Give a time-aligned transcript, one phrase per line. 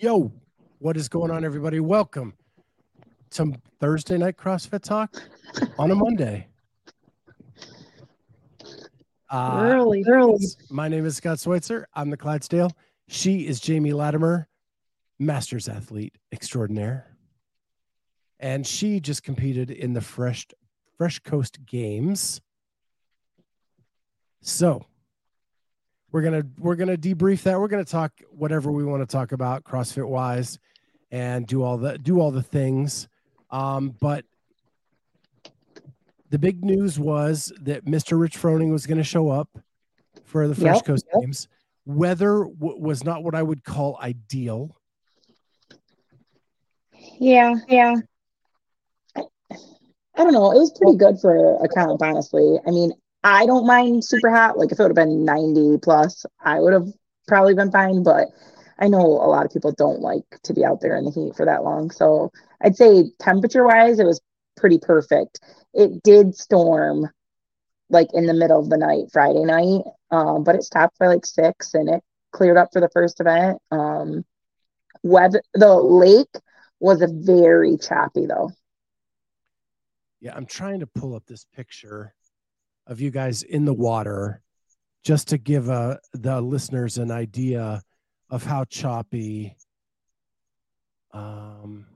[0.00, 0.30] Yo,
[0.78, 1.80] what is going on, everybody?
[1.80, 2.32] Welcome
[3.30, 5.20] to Thursday Night CrossFit Talk
[5.76, 6.46] on a Monday.
[9.28, 10.38] Uh, Early, early.
[10.70, 11.88] My name is Scott Schweitzer.
[11.94, 12.70] I'm the Clydesdale.
[13.08, 14.46] She is Jamie Latimer,
[15.18, 17.16] Masters athlete extraordinaire.
[18.38, 20.46] And she just competed in the Fresh
[20.96, 22.40] Fresh Coast Games.
[24.42, 24.86] So
[26.12, 27.58] we're gonna we're gonna debrief that.
[27.58, 30.58] We're gonna talk whatever we want to talk about CrossFit wise,
[31.10, 33.08] and do all the do all the things.
[33.50, 34.24] Um, but
[36.30, 38.20] the big news was that Mr.
[38.20, 39.48] Rich Froning was going to show up
[40.24, 41.22] for the Fresh Yep, Coast yep.
[41.22, 41.48] Games.
[41.86, 44.76] Weather w- was not what I would call ideal.
[47.18, 47.96] Yeah, yeah.
[49.16, 49.22] I,
[50.16, 50.52] don't know.
[50.52, 52.58] It was pretty good for a comp, honestly.
[52.66, 52.92] I mean,
[53.24, 54.58] I don't mind super hot.
[54.58, 56.88] Like if it would have been 90 plus, I would have
[57.26, 58.02] probably been fine.
[58.02, 58.28] But
[58.78, 61.36] I know a lot of people don't like to be out there in the heat
[61.36, 61.90] for that long.
[61.90, 62.30] So
[62.62, 64.20] I'd say temperature wise, it was
[64.56, 65.40] pretty perfect.
[65.74, 67.08] It did storm
[67.90, 69.82] like in the middle of the night, Friday night.
[70.10, 73.58] Um, but it stopped by like six and it cleared up for the first event.
[73.70, 74.24] Um,
[75.02, 76.34] weather, the lake
[76.80, 78.50] was a very choppy though.
[80.20, 82.14] Yeah, I'm trying to pull up this picture
[82.88, 84.42] of you guys in the water
[85.04, 87.82] just to give uh, the listeners an idea
[88.30, 89.56] of how choppy
[91.12, 91.86] um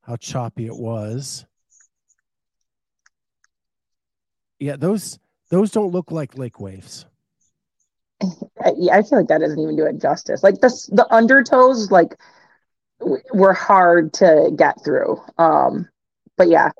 [0.00, 1.44] how choppy it was.
[4.58, 5.18] Yeah, those
[5.50, 7.06] those don't look like lake waves.
[8.22, 10.42] I, I feel like that doesn't even do it justice.
[10.42, 12.16] Like the the undertows, like
[13.34, 15.20] were hard to get through.
[15.38, 15.88] Um,
[16.36, 16.70] but yeah,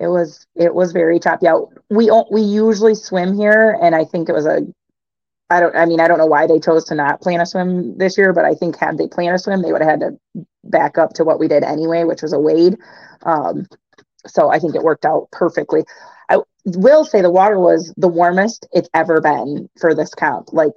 [0.00, 1.72] it was it was very choppy out.
[1.90, 4.66] We we usually swim here, and I think it was a.
[5.50, 5.76] I don't.
[5.76, 8.32] I mean, I don't know why they chose to not plan a swim this year,
[8.32, 11.12] but I think had they planned a swim, they would have had to back up
[11.14, 12.78] to what we did anyway, which was a wade.
[13.22, 13.66] Um,
[14.26, 15.84] so I think it worked out perfectly.
[16.28, 20.52] I will say the water was the warmest it's ever been for this comp.
[20.52, 20.74] Like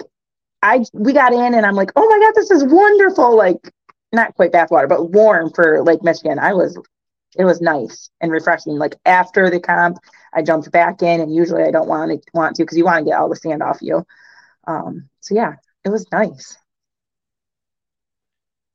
[0.62, 3.36] I we got in and I'm like, oh my god, this is wonderful.
[3.36, 3.72] Like
[4.12, 6.40] not quite bathwater, but warm for Lake Michigan.
[6.40, 6.78] I was
[7.38, 8.78] it was nice and refreshing.
[8.78, 9.98] Like after the comp,
[10.34, 13.06] I jumped back in and usually I don't want to want to because you want
[13.06, 14.06] to get all the sand off you.
[14.68, 15.54] Um so yeah,
[15.84, 16.58] it was nice.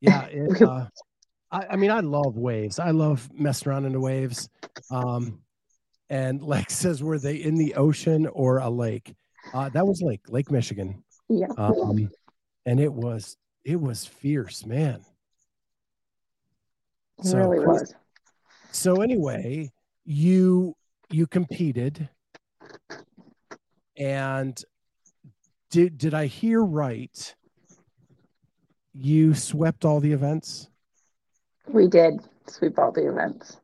[0.00, 0.87] Yeah, it, uh,
[1.50, 2.78] I, I mean, I love waves.
[2.78, 4.48] I love messing around in the waves.
[4.91, 5.41] Um,
[6.09, 9.15] and Lex says, were they in the ocean or a lake?
[9.53, 11.47] Uh, that was Lake Lake Michigan, Yeah.
[11.56, 12.10] um,
[12.66, 15.00] and it was it was fierce, man.
[17.25, 17.66] it really crazy.
[17.66, 17.94] was.
[18.72, 19.70] So anyway,
[20.04, 20.76] you
[21.10, 22.08] you competed,
[23.97, 24.62] and
[25.70, 27.34] did did I hear right?
[28.94, 30.69] You swept all the events.
[31.66, 33.59] We did sweep all the events.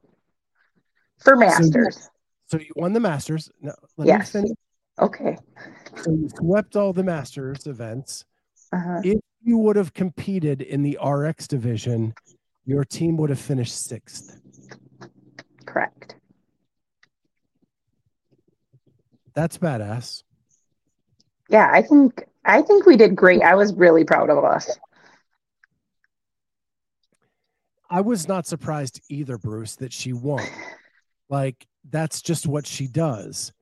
[1.19, 2.09] For masters.
[2.47, 3.50] So you won the Masters.
[3.61, 4.37] No, let Yes.
[5.00, 5.37] Okay.
[6.03, 8.25] So you swept all the Masters events.
[8.72, 9.00] Uh-huh.
[9.03, 12.15] If you would have competed in the RX division,
[12.65, 14.41] your team would have finished sixth.
[15.77, 16.15] Correct.
[19.35, 20.23] That's badass.
[21.51, 23.43] Yeah, I think I think we did great.
[23.43, 24.79] I was really proud of us.
[27.91, 30.47] I was not surprised either, Bruce, that she won.
[31.29, 33.53] Like that's just what she does.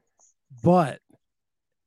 [0.63, 1.01] But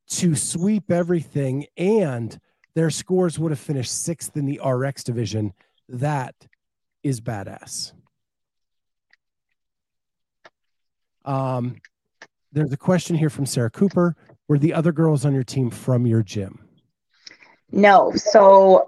[0.09, 2.37] to sweep everything and
[2.75, 5.53] their scores would have finished sixth in the RX division,
[5.87, 6.35] that
[7.01, 7.93] is badass.
[11.27, 11.75] Um,
[12.53, 14.15] there's a question here from Sarah Cooper.
[14.47, 16.67] Were the other girls on your team from your gym?
[17.71, 18.87] No, so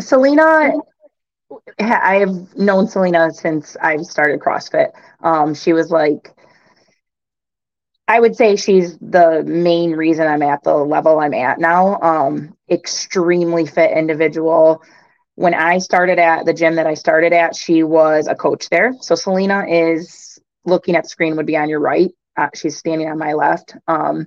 [0.00, 0.72] Selena,
[1.78, 4.90] I have known Selena since I've started CrossFit.
[5.20, 6.34] Um, she was like,
[8.08, 12.00] I would say she's the main reason I'm at the level I'm at now.
[12.00, 14.82] Um, extremely fit individual.
[15.36, 18.94] When I started at the gym that I started at, she was a coach there.
[19.00, 20.25] So Selena is
[20.66, 22.10] looking at the screen would be on your right.
[22.36, 24.26] Uh, she's standing on my left um,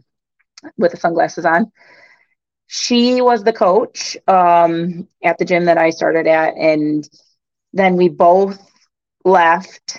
[0.77, 1.71] with the sunglasses on.
[2.68, 7.07] she was the coach um, at the gym that I started at, and
[7.74, 8.59] then we both
[9.25, 9.97] left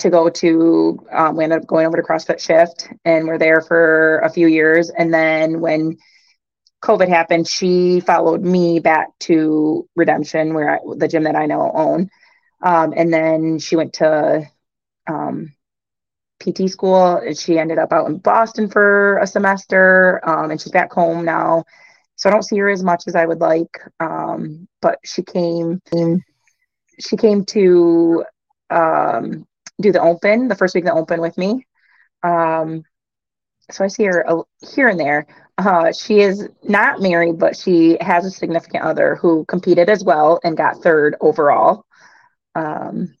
[0.00, 0.98] to go to.
[1.10, 4.46] Um, we ended up going over to CrossFit Shift, and we're there for a few
[4.46, 4.90] years.
[4.90, 5.96] And then when
[6.82, 11.72] COVID happened, she followed me back to Redemption, where I, the gym that I now
[11.74, 12.10] own.
[12.62, 14.46] Um, and then she went to
[15.06, 15.54] um,
[16.40, 17.16] PT school.
[17.16, 21.24] And she ended up out in Boston for a semester, um, and she's back home
[21.24, 21.64] now.
[22.16, 23.80] So I don't see her as much as I would like.
[24.00, 25.80] Um, but she came,
[26.98, 28.24] she came to
[28.70, 29.46] um,
[29.80, 31.66] do the open the first week of the open with me.
[32.22, 32.82] Um,
[33.70, 34.24] so I see her
[34.74, 35.26] here and there.
[35.58, 40.40] Uh, she is not married, but she has a significant other who competed as well
[40.42, 41.84] and got third overall.
[42.54, 43.14] Um,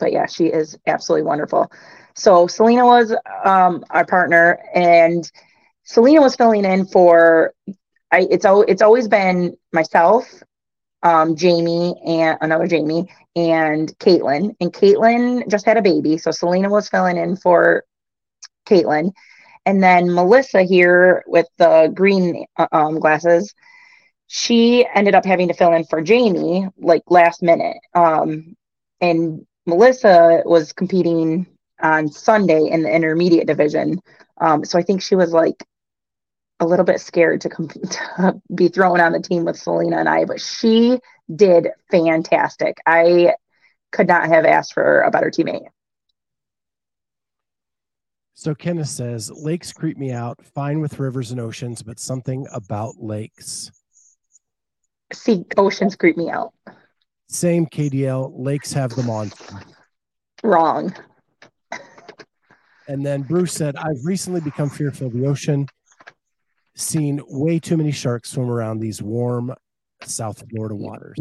[0.00, 1.70] but yeah, she is absolutely wonderful.
[2.14, 3.14] So Selena was
[3.44, 5.30] um, our partner, and
[5.84, 7.52] Selena was filling in for.
[8.12, 10.26] I it's al- it's always been myself,
[11.02, 13.06] um, Jamie, and another Jamie,
[13.36, 14.54] and Caitlin.
[14.60, 17.84] And Caitlin just had a baby, so Selena was filling in for
[18.66, 19.12] Caitlin,
[19.66, 23.54] and then Melissa here with the green uh, um, glasses
[24.28, 27.76] she ended up having to fill in for Jamie like last minute.
[27.94, 28.56] Um,
[29.00, 31.46] and Melissa was competing
[31.80, 34.00] on Sunday in the intermediate division.
[34.40, 35.64] Um, so I think she was like
[36.60, 40.08] a little bit scared to, comp- to be thrown on the team with Selena and
[40.08, 40.98] I, but she
[41.34, 42.78] did fantastic.
[42.86, 43.34] I
[43.92, 45.66] could not have asked for a better teammate.
[48.34, 52.94] So Kenneth says, lakes creep me out, fine with rivers and oceans, but something about
[52.98, 53.70] lakes
[55.12, 56.52] see oceans creep me out.
[57.30, 58.32] Same KDL.
[58.34, 59.30] Lakes have them on.
[60.42, 60.92] Wrong.
[62.88, 65.68] And then Bruce said, I've recently become fearful of the ocean,
[66.74, 69.54] seen way too many sharks swim around these warm
[70.02, 71.18] South Florida waters.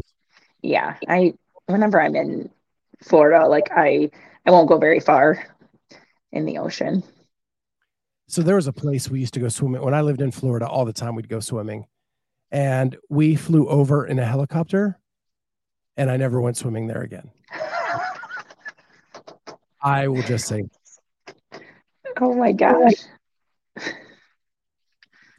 [0.63, 0.95] Yeah.
[1.07, 1.35] I
[1.67, 2.49] whenever I'm in
[3.03, 4.09] Florida, like I
[4.47, 5.45] I won't go very far
[6.31, 7.03] in the ocean.
[8.27, 10.67] So there was a place we used to go swimming when I lived in Florida
[10.67, 11.85] all the time we'd go swimming
[12.51, 14.99] and we flew over in a helicopter
[15.97, 17.29] and I never went swimming there again.
[19.81, 20.63] I will just say.
[22.21, 22.95] Oh my gosh.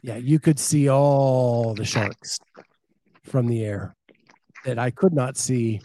[0.01, 2.39] Yeah, you could see all the sharks
[3.23, 3.95] from the air
[4.65, 5.79] that I could not see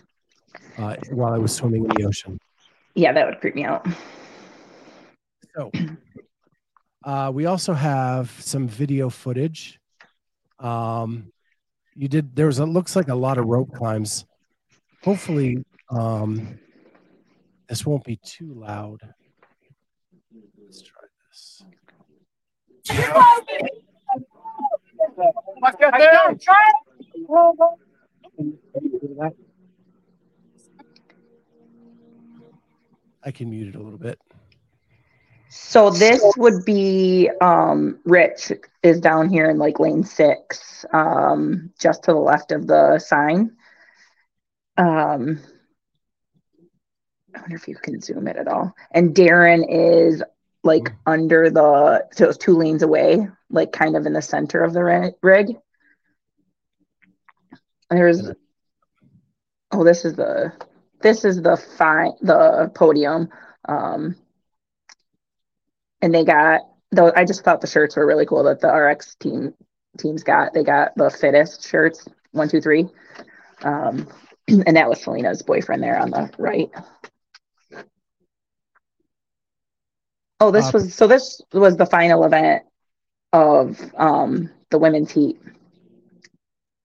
[0.78, 2.38] uh, while I was swimming in the ocean.
[2.94, 3.86] Yeah, that would creep me out.
[5.54, 5.70] So,
[7.04, 9.78] uh, we also have some video footage
[10.58, 11.32] um,
[11.94, 12.34] you did.
[12.34, 14.24] There was a looks like a lot of rope climbs.
[15.06, 16.58] Hopefully, um,
[17.68, 18.98] this won't be too loud.
[20.64, 21.64] Let's try this.
[33.22, 34.18] I can mute it a little bit.
[35.50, 38.50] So this would be um, Rich
[38.82, 43.56] is down here in like lane six, um, just to the left of the sign.
[44.76, 45.40] Um,
[47.34, 48.74] I wonder if you can zoom it at all.
[48.90, 50.22] And Darren is
[50.62, 50.96] like mm.
[51.06, 55.14] under the so it's two lanes away, like kind of in the center of the
[55.22, 55.56] rig.
[57.90, 58.30] There's
[59.70, 60.52] oh, this is the
[61.00, 63.28] this is the fine the podium.
[63.68, 64.16] Um,
[66.02, 69.14] and they got though I just thought the shirts were really cool that the RX
[69.16, 69.54] team
[69.98, 70.52] teams got.
[70.52, 72.88] They got the fittest shirts, one, two, three.
[73.62, 74.08] Um,
[74.48, 76.70] and that was Selena's boyfriend there on the right.
[80.38, 82.64] Oh, this uh, was so this was the final event
[83.32, 85.40] of um the women's heat.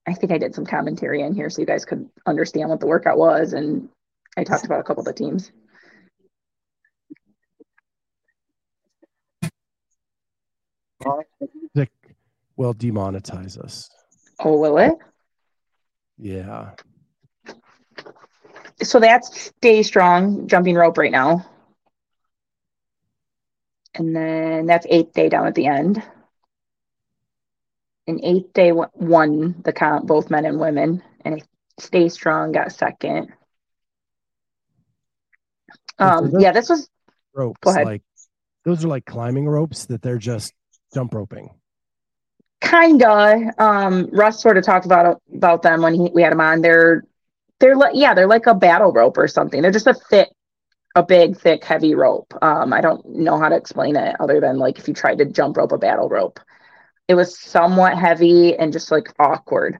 [0.07, 2.87] I think I did some commentary in here so you guys could understand what the
[2.87, 3.89] workout was and
[4.37, 5.51] I talked about a couple of the teams.
[12.57, 13.89] Will demonetize us.
[14.39, 14.93] Oh, will it?
[16.17, 16.71] Yeah.
[18.81, 21.45] So that's day strong jumping rope right now.
[23.93, 26.01] And then that's eighth day down at the end.
[28.07, 31.03] And eighth day won the count, both men and women.
[31.23, 31.43] And
[31.79, 33.33] stay strong got second.
[35.99, 36.89] Um, yeah, this was
[37.33, 37.65] ropes.
[37.65, 38.01] Like
[38.65, 40.53] those are like climbing ropes that they're just
[40.93, 41.49] jump roping?
[42.61, 43.53] Kinda.
[43.57, 46.61] Um, Russ sort of talked about about them when he, we had him on.
[46.61, 47.03] They're
[47.61, 49.61] they're like yeah, they're like a battle rope or something.
[49.61, 50.29] They're just a thick,
[50.95, 52.33] a big, thick, heavy rope.
[52.41, 55.25] Um, I don't know how to explain it other than like if you tried to
[55.25, 56.39] jump rope a battle rope,
[57.07, 59.79] it was somewhat heavy and just like awkward.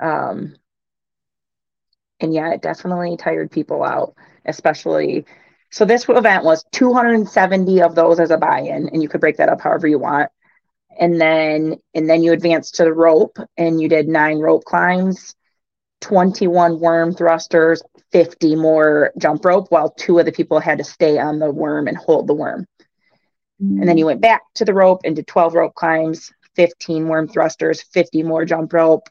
[0.00, 0.56] Um,
[2.20, 5.26] and yeah, it definitely tired people out, especially.
[5.70, 9.48] So this event was 270 of those as a buy-in, and you could break that
[9.50, 10.30] up however you want.
[10.98, 15.34] And then and then you advanced to the rope, and you did nine rope climbs,
[16.00, 21.18] 21 worm thrusters, 50 more jump rope, while two of the people had to stay
[21.18, 22.66] on the worm and hold the worm.
[23.62, 23.80] Mm-hmm.
[23.80, 27.28] And then you went back to the rope and did 12 rope climbs, 15 worm
[27.28, 29.08] thrusters, 50 more jump rope,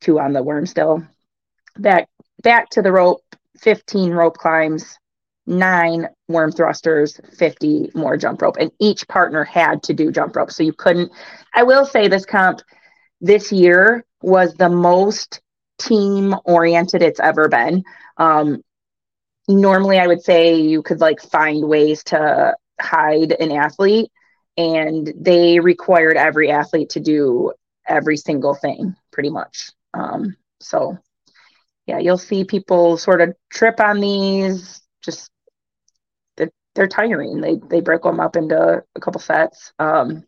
[0.00, 1.06] two on the worm still.
[1.76, 2.08] Back
[2.42, 3.22] back to the rope,
[3.58, 4.98] 15 rope climbs,
[5.46, 8.56] nine worm thrusters, 50 more jump rope.
[8.58, 10.52] And each partner had to do jump rope.
[10.52, 11.10] So you couldn't,
[11.54, 12.60] I will say this comp
[13.20, 15.40] this year was the most
[15.78, 17.84] team oriented it's ever been.
[18.16, 18.62] Um,
[19.48, 24.10] normally, I would say you could like find ways to hide an athlete,
[24.56, 27.52] and they required every athlete to do
[27.86, 29.70] every single thing pretty much.
[29.94, 30.98] Um, so
[31.86, 34.82] yeah, you'll see people sort of trip on these.
[35.02, 35.30] Just
[36.36, 37.40] they're, tiring.
[37.40, 39.72] They they break them up into a couple sets.
[39.80, 40.22] Um,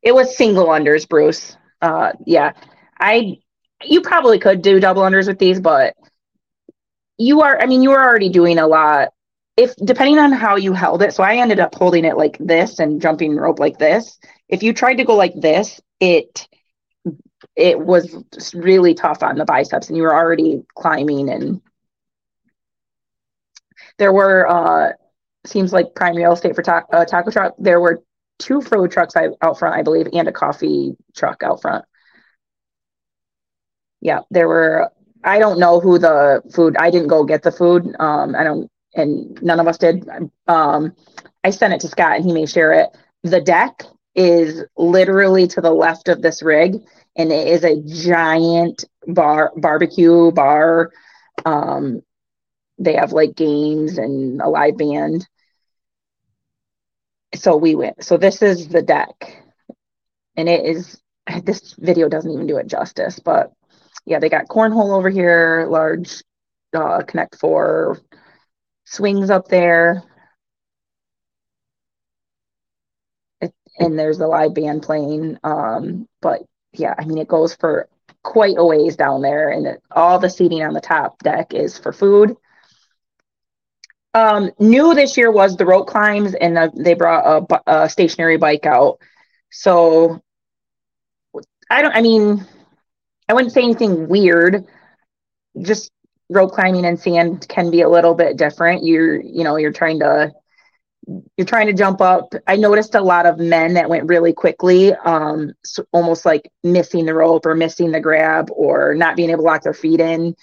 [0.00, 1.56] it was single unders, Bruce.
[1.82, 2.52] Uh, yeah,
[2.98, 3.41] I
[3.84, 5.94] you probably could do double unders with these, but
[7.18, 7.60] you are.
[7.60, 9.08] I mean, you are already doing a lot.
[9.56, 12.78] If depending on how you held it, so I ended up holding it like this
[12.78, 14.18] and jumping rope like this.
[14.48, 16.48] If you tried to go like this, it
[17.56, 18.16] it was
[18.54, 21.60] really tough on the biceps and you were already climbing and
[23.98, 24.92] there were uh
[25.44, 28.02] seems like prime real estate for ta- uh, taco truck there were
[28.38, 31.84] two food trucks out front i believe and a coffee truck out front
[34.02, 34.90] yeah there were
[35.24, 38.70] i don't know who the food i didn't go get the food um i don't
[38.94, 40.08] and none of us did
[40.48, 40.94] um
[41.44, 42.90] i sent it to scott and he may share it
[43.24, 46.76] the deck is literally to the left of this rig
[47.16, 50.90] and it is a giant bar barbecue bar.
[51.44, 52.02] Um,
[52.78, 55.26] they have like games and a live band.
[57.34, 58.04] So we went.
[58.04, 59.42] So this is the deck,
[60.36, 61.00] and it is.
[61.44, 63.52] This video doesn't even do it justice, but
[64.04, 66.22] yeah, they got cornhole over here, large
[66.74, 67.98] uh, Connect Four
[68.84, 70.02] swings up there.
[73.40, 75.38] It, and there's a live band playing.
[75.44, 76.42] Um, but
[76.72, 77.88] yeah, I mean, it goes for
[78.22, 81.78] quite a ways down there, and it, all the seating on the top deck is
[81.78, 82.36] for food.
[84.14, 88.36] Um, new this year was the rope climbs, and the, they brought a, a stationary
[88.36, 88.98] bike out.
[89.50, 90.22] So
[91.70, 92.46] I don't, I mean,
[93.28, 94.64] I wouldn't say anything weird.
[95.60, 95.90] Just
[96.28, 98.84] rope climbing and sand can be a little bit different.
[98.84, 100.32] You're, you know, you're trying to
[101.36, 102.32] you're trying to jump up.
[102.46, 107.06] I noticed a lot of men that went really quickly, um, so almost like missing
[107.06, 110.36] the rope or missing the grab or not being able to lock their feet in.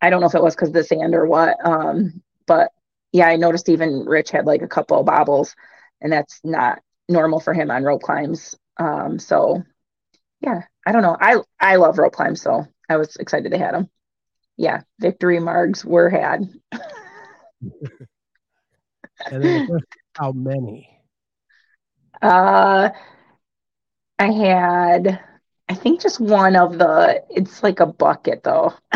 [0.00, 2.70] I don't know if it was because of the sand or what, um, but
[3.12, 5.54] yeah, I noticed even Rich had like a couple of bobbles,
[6.00, 8.54] and that's not normal for him on rope climbs.
[8.78, 9.62] Um, so
[10.40, 11.16] yeah, I don't know.
[11.20, 13.88] I I love rope climbs, so I was excited they had them.
[14.56, 16.48] Yeah, victory marks were had.
[19.30, 19.80] And then
[20.16, 20.88] how many?
[22.22, 22.90] Uh,
[24.18, 25.20] I had,
[25.68, 27.22] I think just one of the.
[27.30, 28.74] It's like a bucket though.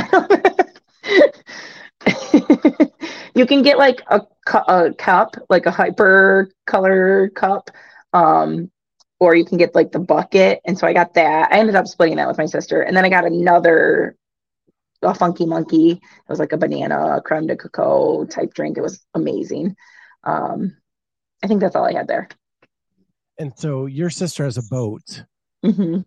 [3.34, 4.22] you can get like a,
[4.68, 7.70] a cup, like a hyper color cup,
[8.12, 8.70] um,
[9.22, 10.60] or you can get like the bucket.
[10.64, 11.52] And so I got that.
[11.52, 14.16] I ended up splitting that with my sister, and then I got another
[15.04, 15.92] a funky monkey.
[15.92, 18.78] It was like a banana creme de cocoa type drink.
[18.78, 19.76] It was amazing
[20.24, 20.76] um,
[21.42, 22.28] I think that's all I had there.
[23.38, 25.24] And so your sister has a boat.
[25.64, 26.00] Mm-hmm.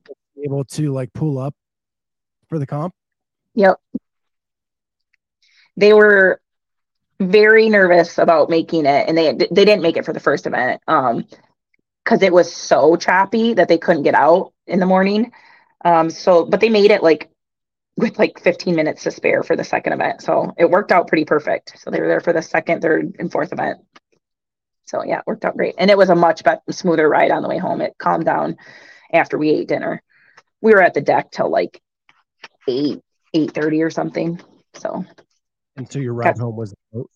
[0.44, 1.56] Able to like pull up
[2.50, 2.94] for the comp.
[3.56, 3.78] Yep.
[5.78, 6.42] They were
[7.20, 10.82] very nervous about making it, and they they didn't make it for the first event.
[10.88, 11.26] Um,
[12.06, 15.32] because it was so choppy that they couldn't get out in the morning.
[15.84, 17.30] Um, so but they made it like
[17.98, 20.22] with like 15 minutes to spare for the second event.
[20.22, 21.80] So it worked out pretty perfect.
[21.80, 23.80] So they were there for the second, third, and fourth event.
[24.86, 25.76] So yeah, it worked out great.
[25.78, 27.82] And it was a much better, smoother ride on the way home.
[27.82, 28.58] It calmed down
[29.12, 30.04] after we ate dinner.
[30.62, 31.82] We were at the deck till like
[32.68, 33.00] eight,
[33.34, 34.40] eight thirty or something.
[34.76, 35.06] So
[35.76, 37.10] And so your ride home was the boat?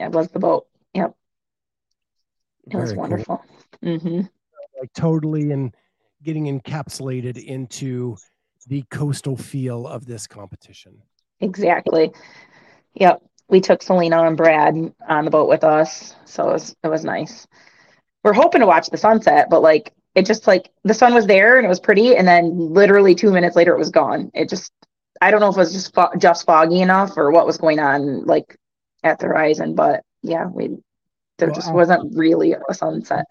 [0.00, 0.66] Yeah, it was the boat.
[0.94, 1.14] Yep.
[2.66, 3.38] It Very was wonderful.
[3.38, 3.61] Cool.
[3.82, 4.20] Mm-hmm.
[4.80, 5.74] Like totally and
[6.22, 8.16] getting encapsulated into
[8.68, 11.02] the coastal feel of this competition.
[11.40, 12.12] Exactly.
[12.94, 13.22] Yep
[13.52, 14.74] we took Selena and Brad
[15.06, 17.46] on the boat with us, so it was it was nice.
[18.24, 21.58] We're hoping to watch the sunset, but like it just like the sun was there
[21.58, 24.30] and it was pretty, and then literally two minutes later it was gone.
[24.34, 24.72] It just
[25.20, 27.78] I don't know if it was just fo- just foggy enough or what was going
[27.78, 28.56] on like
[29.04, 30.68] at the horizon, but yeah, we
[31.38, 33.26] there Well, just wasn't really a sunset.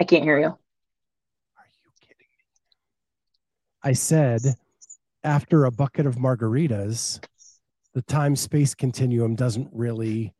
[0.00, 0.46] I can't hear you.
[0.46, 2.26] Are you kidding me?
[3.82, 4.40] I said,
[5.22, 7.22] after a bucket of margaritas,
[7.92, 10.32] the time space continuum doesn't really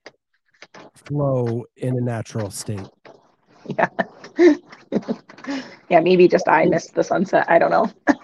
[0.94, 2.88] flow in a natural state.
[3.66, 3.88] Yeah.
[5.90, 7.44] yeah, maybe just I missed the sunset.
[7.50, 7.92] I don't know.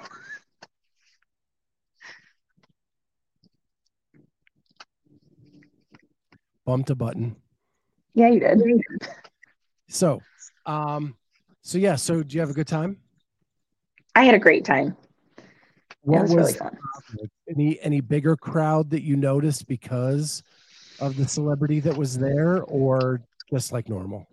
[6.64, 7.36] Bumped a button.
[8.14, 8.62] Yeah, you did.
[9.90, 10.22] So,
[10.64, 11.14] um,
[11.66, 11.96] so yeah.
[11.96, 12.98] So, do you have a good time?
[14.14, 14.96] I had a great time.
[15.36, 15.44] It
[16.02, 16.78] What was was, really fun.
[17.48, 20.44] any any bigger crowd that you noticed because
[21.00, 23.20] of the celebrity that was there, or
[23.50, 24.28] just like normal?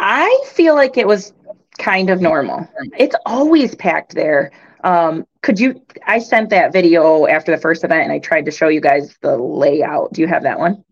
[0.00, 1.32] I feel like it was
[1.78, 2.68] kind of normal.
[2.98, 4.50] It's always packed there.
[4.82, 5.80] Um, could you?
[6.08, 9.16] I sent that video after the first event, and I tried to show you guys
[9.22, 10.12] the layout.
[10.12, 10.84] Do you have that one?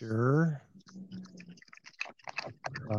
[0.00, 0.62] Sure.
[2.90, 2.96] Uh,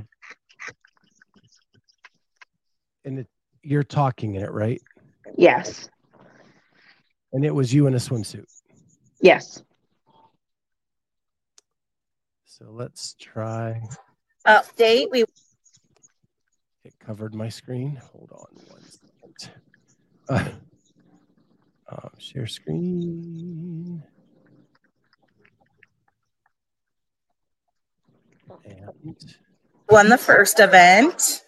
[3.03, 3.27] and it,
[3.63, 4.79] you're talking in it, right?
[5.35, 5.89] Yes.
[7.33, 8.45] And it was you in a swimsuit.
[9.19, 9.63] Yes.
[12.45, 13.81] So let's try.
[14.45, 15.09] update.
[15.09, 15.25] We
[16.83, 17.99] It covered my screen.
[18.11, 19.57] Hold on one second.
[21.89, 23.70] Uh, um, share screen.
[28.65, 29.15] And
[29.89, 31.43] won the first event.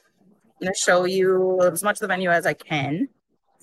[0.61, 3.09] I'm gonna show you as much of the venue as I can.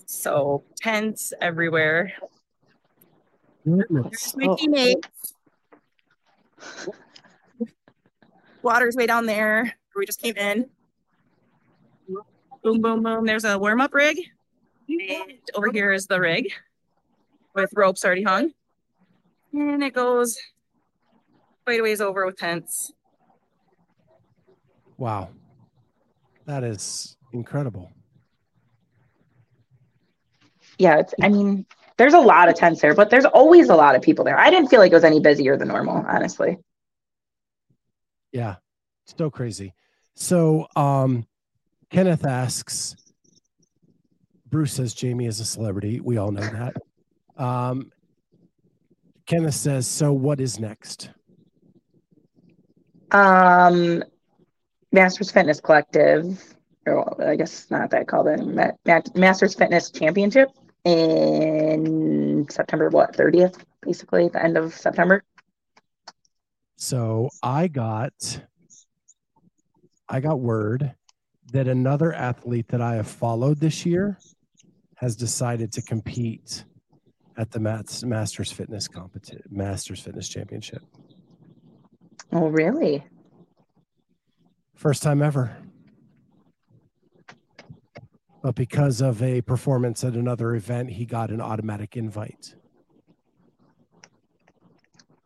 [0.07, 2.13] So tents everywhere.
[3.65, 4.33] goodness.
[4.33, 5.35] There's my teammates.
[6.87, 6.95] Oh.
[8.63, 9.63] Water's way down there.
[9.63, 10.69] where We just came in.
[12.63, 13.25] Boom, boom, boom.
[13.25, 14.19] There's a warm up rig.
[14.89, 16.53] And over here is the rig
[17.55, 18.53] with ropes already hung.
[19.53, 20.39] And it goes
[21.65, 22.93] quite a ways over with tents.
[25.01, 25.31] Wow.
[26.45, 27.91] That is incredible.
[30.79, 30.99] Yeah.
[30.99, 31.15] It's.
[31.23, 31.65] I mean,
[31.97, 34.39] there's a lot of tents there, but there's always a lot of people there.
[34.39, 36.59] I didn't feel like it was any busier than normal, honestly.
[38.31, 38.57] Yeah.
[39.19, 39.75] So crazy.
[40.15, 41.27] So um
[41.91, 42.95] Kenneth asks
[44.49, 46.01] Bruce says Jamie is a celebrity.
[46.01, 46.77] We all know that.
[47.43, 47.91] Um
[49.27, 51.11] Kenneth says, so what is next?
[53.13, 54.05] Um,
[54.93, 60.49] Masters Fitness Collective, or I guess not that called it, Ma- Ma- Masters Fitness Championship
[60.85, 65.23] in September, what, 30th, basically, the end of September.
[66.77, 68.43] So I got
[70.09, 70.95] I got word
[71.53, 74.19] that another athlete that I have followed this year
[74.97, 76.65] has decided to compete
[77.37, 80.83] at the Masters Fitness competition Masters Fitness Championship.
[82.33, 83.05] Oh, really?
[84.81, 85.55] First time ever.
[88.43, 92.55] But because of a performance at another event, he got an automatic invite.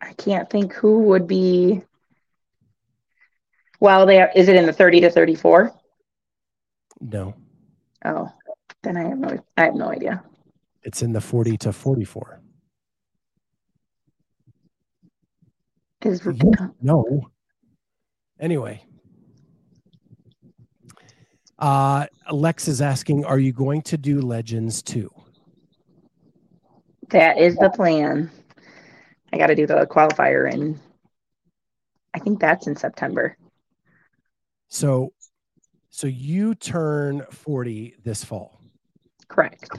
[0.00, 1.82] I can't think who would be.
[3.78, 5.72] Well, they are, is it in the 30 to 34?
[7.00, 7.36] No,
[8.04, 8.28] Oh,
[8.82, 10.24] then I have no, I have no idea.
[10.82, 12.40] it's in the 40 to 44.
[16.02, 16.26] Is
[16.82, 17.28] No.
[18.40, 18.84] Anyway.
[21.64, 25.10] Uh Lex is asking, are you going to do legends too?
[27.08, 28.30] that is the plan.
[29.32, 30.78] I got to do the qualifier and
[32.12, 33.36] I think that's in September.
[34.68, 35.14] So
[35.88, 38.60] so you turn 40 this fall.
[39.28, 39.70] Correct.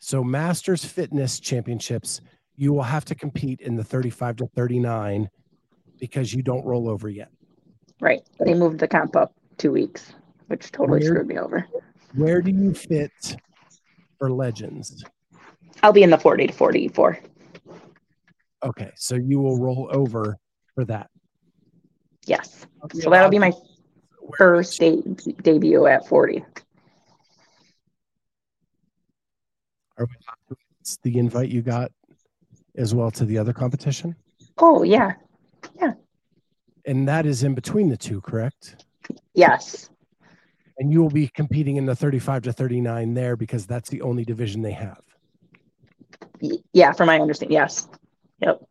[0.00, 2.22] So Masters Fitness Championships,
[2.56, 5.28] you will have to compete in the 35 to 39
[6.00, 7.30] because you don't roll over yet.
[8.00, 8.22] Right.
[8.44, 10.14] They moved the comp up two weeks,
[10.48, 11.12] which totally Weird.
[11.12, 11.66] screwed me over.
[12.14, 13.10] Where do you fit
[14.18, 15.04] for legends?
[15.82, 17.18] I'll be in the 40 to 44.
[18.64, 20.36] Okay, so you will roll over
[20.74, 21.10] for that.
[22.26, 22.66] Yes.
[23.00, 23.52] So that'll be my
[24.38, 25.02] first de-
[25.42, 26.44] debut at 40.
[29.98, 30.06] Are
[30.80, 31.90] It's the invite you got
[32.76, 34.14] as well to the other competition,
[34.58, 35.12] Oh, yeah.
[35.80, 35.92] yeah.
[36.86, 38.84] and that is in between the two, correct?
[39.34, 39.90] Yes.
[40.82, 44.24] And you will be competing in the 35 to 39 there because that's the only
[44.24, 45.00] division they have.
[46.72, 47.54] Yeah, from my understanding.
[47.54, 47.86] Yes.
[48.40, 48.64] Yep.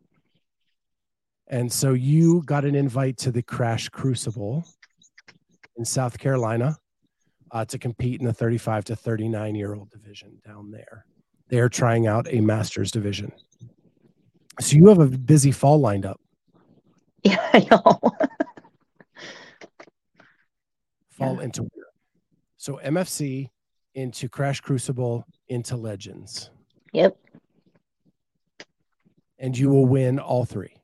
[1.48, 4.62] And so you got an invite to the Crash Crucible
[5.78, 6.76] in South Carolina
[7.50, 11.06] uh, to compete in the 35 to 39 year old division down there.
[11.48, 13.32] They are trying out a master's division.
[14.60, 16.20] So you have a busy fall lined up.
[17.24, 18.00] Yeah, I know.
[21.12, 21.44] fall Yeah.
[21.44, 21.70] into.
[22.62, 23.48] So MFC
[23.96, 26.50] into Crash Crucible into Legends,
[26.92, 27.16] yep.
[29.40, 30.76] and you will win all three.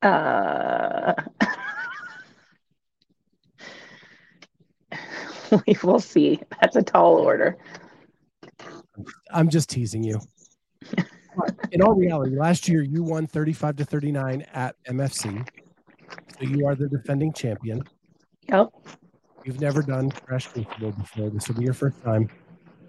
[0.00, 1.12] Uh,
[5.66, 6.40] we will see.
[6.62, 7.58] That's a tall order.
[9.30, 10.18] I'm just teasing you.
[11.72, 15.46] In all reality, last year you won 35 to 39 at MFC.
[16.38, 17.82] So you are the defending champion.
[18.48, 18.68] Yep.
[19.44, 21.30] You've never done Crash Crucible before.
[21.30, 22.28] This will be your first time.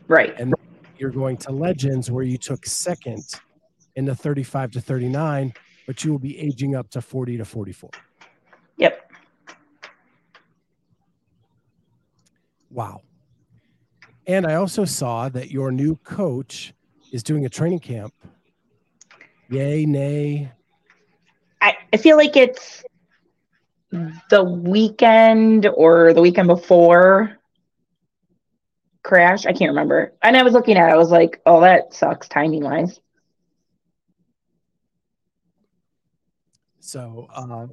[0.07, 0.38] Right.
[0.39, 0.53] And
[0.97, 3.23] you're going to Legends where you took second
[3.95, 5.53] in the 35 to 39,
[5.88, 7.89] but you will be aging up to 40 to 44.
[8.77, 9.12] Yep.
[12.71, 13.01] Wow.
[14.27, 16.73] And I also saw that your new coach
[17.12, 18.13] is doing a training camp.
[19.49, 20.51] Yay, nay.
[21.62, 22.83] I, I feel like it's
[23.91, 27.38] the weekend or the weekend before
[29.04, 29.45] crash.
[29.45, 30.13] I can't remember.
[30.21, 32.99] And I was looking at it, I was like, oh, that sucks timing wise.
[36.80, 37.67] So, uh,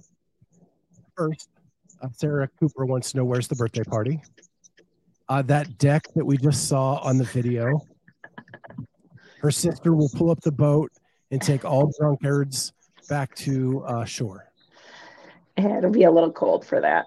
[1.16, 1.48] first,
[2.02, 4.22] uh, Sarah Cooper wants to know where's the birthday party.
[5.28, 7.80] Uh, that deck that we just saw on the video,
[9.40, 10.92] her sister will pull up the boat
[11.30, 12.72] and take all drunkards
[13.08, 14.46] back to uh, shore.
[15.56, 17.06] It'll be a little cold for that.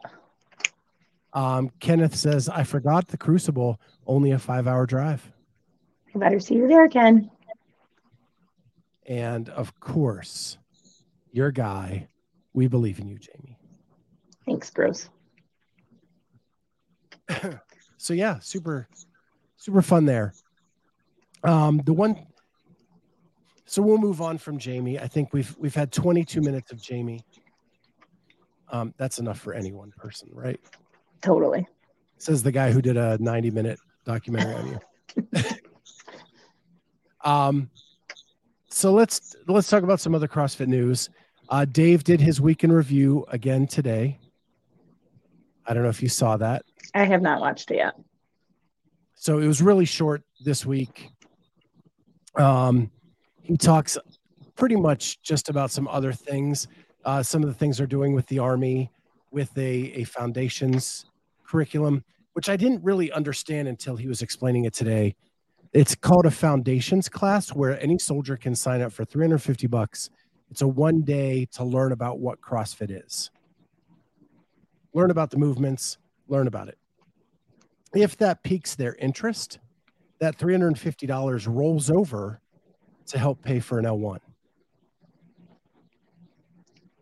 [1.34, 5.32] Um, Kenneth says, I forgot the Crucible, only a five hour drive.
[6.16, 7.30] I better see you there, Ken.
[9.06, 10.58] And of course,
[11.32, 12.08] your guy,
[12.54, 13.58] we believe in you, Jamie.
[14.46, 15.10] Thanks, Bruce.
[17.98, 18.88] so yeah, super,
[19.58, 20.34] super fun there.
[21.44, 22.26] Um, the one,
[23.66, 25.00] so we'll move on from Jamie.
[25.00, 27.24] I think we've we've had 22 minutes of Jamie.
[28.72, 30.60] Um, that's enough for any one person, right?
[31.22, 31.68] Totally.
[32.18, 34.80] Says the guy who did a 90 minute documentary on
[35.34, 35.42] you.
[37.24, 37.70] um,
[38.70, 41.10] so let's let's talk about some other CrossFit news.
[41.50, 44.20] Uh, Dave did his week in review again today.
[45.66, 46.64] I don't know if you saw that.
[46.94, 47.96] I have not watched it yet.
[49.16, 51.10] So it was really short this week.
[52.36, 52.92] Um,
[53.42, 53.98] he talks
[54.56, 56.68] pretty much just about some other things.
[57.06, 58.92] Uh, some of the things they're doing with the Army,
[59.32, 61.06] with a, a foundations
[61.46, 65.16] curriculum, which I didn't really understand until he was explaining it today.
[65.74, 70.10] It's called a foundations class where any soldier can sign up for 350 bucks.
[70.50, 73.30] It's a one day to learn about what CrossFit is.
[74.94, 76.78] Learn about the movements, learn about it.
[77.94, 79.60] If that piques their interest,
[80.20, 82.42] that $350 rolls over
[83.08, 84.20] to help pay for an L1.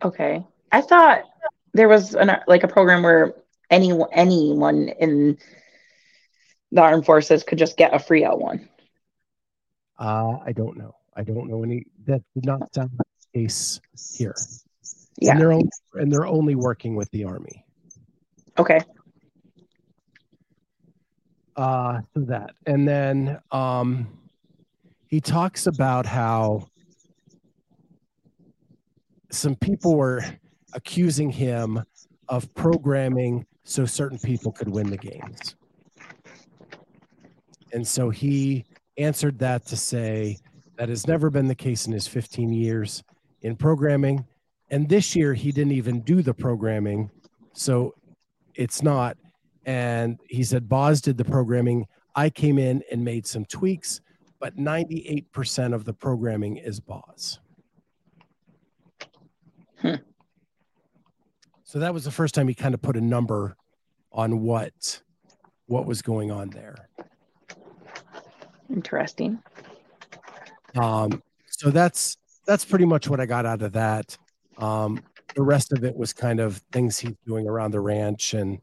[0.04, 0.46] Okay.
[0.72, 1.24] I thought
[1.74, 3.34] there was an, like a program where
[3.70, 5.38] any anyone in
[6.72, 8.68] the armed forces could just get a free L1.
[10.00, 10.96] Uh, I don't know.
[11.16, 11.86] I don't know any.
[12.06, 13.80] That did not sound like the case
[14.16, 14.36] here.
[15.18, 15.32] Yeah.
[15.32, 17.66] And they're only, and they're only working with the army.
[18.60, 18.80] Okay.
[21.56, 24.08] Uh, so that, and then um,
[25.08, 26.68] he talks about how
[29.32, 30.24] some people were
[30.74, 31.84] accusing him
[32.30, 35.56] of programming so certain people could win the games.
[37.74, 38.66] And so he
[38.98, 40.38] answered that to say
[40.78, 43.04] that has never been the case in his 15 years
[43.42, 44.26] in programming.
[44.70, 47.10] And this year he didn't even do the programming.
[47.54, 47.94] So
[48.56, 49.18] it's not.
[49.66, 51.88] And he said, Boz did the programming.
[52.16, 54.02] I came in and made some tweaks,
[54.40, 57.40] but 98% of the programming is Boz.
[59.82, 59.96] Hmm.
[61.64, 63.56] So that was the first time he kind of put a number
[64.12, 65.02] on what
[65.68, 66.90] what was going on there.
[68.70, 69.40] Interesting.
[70.76, 74.18] Um, so that's that's pretty much what I got out of that.
[74.58, 75.04] Um,
[75.36, 78.60] the rest of it was kind of things he's doing around the ranch and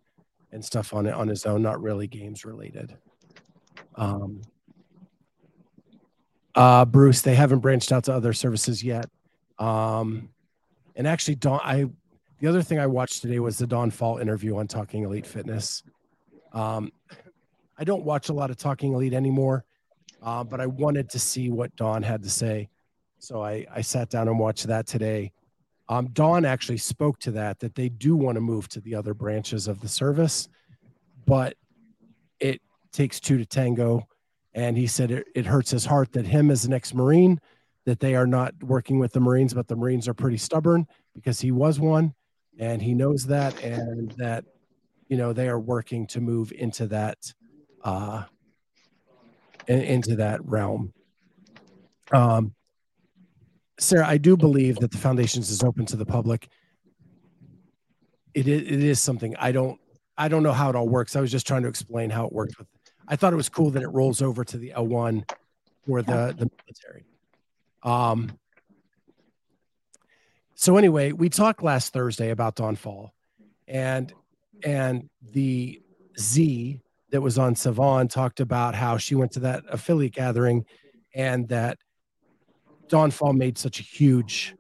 [0.53, 2.97] and stuff on it on his own, not really games related.
[3.97, 4.43] Um,
[6.55, 9.11] uh, Bruce, they haven't branched out to other services yet.
[9.59, 10.31] Um,
[10.97, 11.87] and actually, Don, I
[12.41, 15.83] the other thing I watched today was the Don Faul interview on Talking Elite Fitness.
[16.53, 16.93] Um,
[17.79, 19.65] I don't watch a lot of Talking Elite anymore,
[20.23, 22.69] uh, but I wanted to see what Don had to say,
[23.19, 25.33] so I, I sat down and watched that today.
[25.89, 29.15] Um, Don actually spoke to that that they do want to move to the other
[29.15, 30.49] branches of the service,
[31.27, 31.57] but
[32.41, 32.61] it
[32.93, 34.07] takes two to tango.
[34.55, 37.41] And he said it, it hurts his heart that him as an ex-marine,
[37.85, 41.41] that they are not working with the Marines, but the Marines are pretty stubborn because
[41.41, 42.15] he was one,
[42.59, 44.45] and he knows that, and that
[45.09, 47.19] you know they are working to move into that
[47.83, 48.25] uh,
[49.67, 50.93] into that realm.
[52.13, 52.55] Um,
[53.79, 56.49] Sarah, I do believe that the foundations is open to the public.
[58.35, 59.79] It is, it is something I don't
[60.17, 61.17] I don't know how it all works.
[61.17, 62.57] I was just trying to explain how it works.
[62.59, 62.69] With
[63.07, 65.29] I thought it was cool that it rolls over to the L1
[65.87, 67.05] for the the military.
[67.85, 68.39] Um.
[70.55, 73.13] So anyway, we talked last Thursday about Don Faul,
[73.69, 74.13] and
[74.65, 75.83] and the
[76.19, 80.65] Z that was on Sevan talked about how she went to that affiliate gathering,
[81.15, 81.79] and that
[82.89, 84.55] Don Faul made such a huge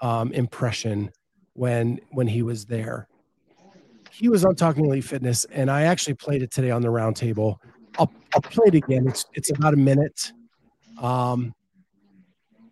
[0.00, 1.10] um, impression
[1.54, 3.08] when when he was there.
[4.12, 7.56] He was on Talking Elite Fitness, and I actually played it today on the roundtable.
[7.98, 9.06] I'll, I'll play it again.
[9.08, 10.32] It's it's about a minute,
[11.00, 11.54] um,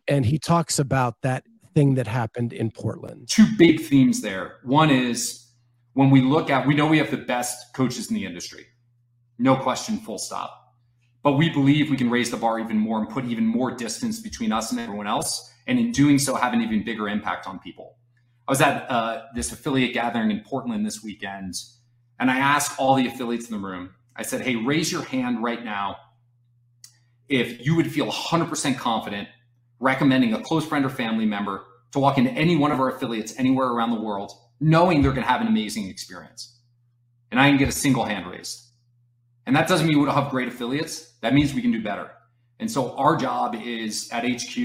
[0.09, 3.29] and he talks about that thing that happened in Portland.
[3.29, 4.61] Two big themes there.
[4.65, 5.47] One is
[5.95, 8.67] when we look at, we know we have the best coaches in the industry,
[9.39, 10.67] no question, full stop
[11.27, 14.21] but we believe we can raise the bar even more and put even more distance
[14.21, 15.53] between us and everyone else.
[15.67, 17.97] And in doing so, have an even bigger impact on people.
[18.47, 21.57] I was at uh, this affiliate gathering in Portland this weekend,
[22.21, 25.43] and I asked all the affiliates in the room, I said, hey, raise your hand
[25.43, 25.97] right now
[27.29, 29.27] if you would feel 100% confident
[29.81, 33.35] recommending a close friend or family member to walk into any one of our affiliates
[33.39, 36.59] anywhere around the world, knowing they're going to have an amazing experience.
[37.31, 38.65] And I didn't get a single hand raised.
[39.47, 41.13] And that doesn't mean we don't have great affiliates.
[41.21, 42.11] That means we can do better.
[42.59, 44.57] And so our job is at HQ,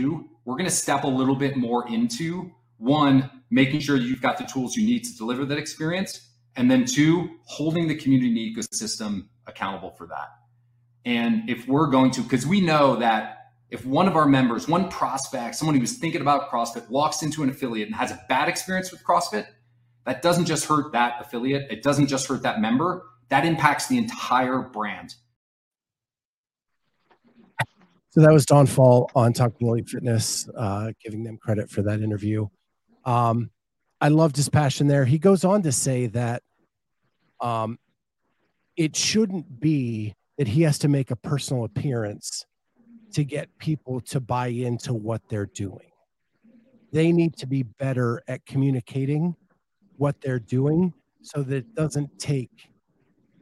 [0.45, 4.45] we're going to step a little bit more into one, making sure you've got the
[4.45, 6.29] tools you need to deliver that experience.
[6.55, 10.29] And then two, holding the community ecosystem accountable for that.
[11.05, 13.40] And if we're going to, because we know that
[13.71, 17.41] if one of our members, one prospect, someone who was thinking about CrossFit walks into
[17.41, 19.47] an affiliate and has a bad experience with CrossFit,
[20.05, 21.71] that doesn't just hurt that affiliate.
[21.71, 25.15] It doesn't just hurt that member that impacts the entire brand.
[28.09, 32.01] So that was Don Dawnfall on Talking Elite Fitness, uh, giving them credit for that
[32.01, 32.49] interview.
[33.05, 33.51] Um,
[34.01, 35.05] I loved his passion there.
[35.05, 36.43] He goes on to say that
[37.39, 37.79] um,
[38.75, 42.45] it shouldn't be that he has to make a personal appearance
[43.13, 45.91] to get people to buy into what they're doing.
[46.91, 49.35] They need to be better at communicating
[49.97, 52.69] what they're doing so that it doesn't take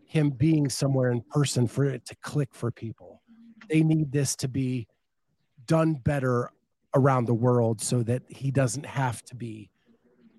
[0.05, 3.21] him being somewhere in person for it to click for people.
[3.69, 4.87] They need this to be
[5.65, 6.49] done better
[6.95, 9.69] around the world so that he doesn't have to be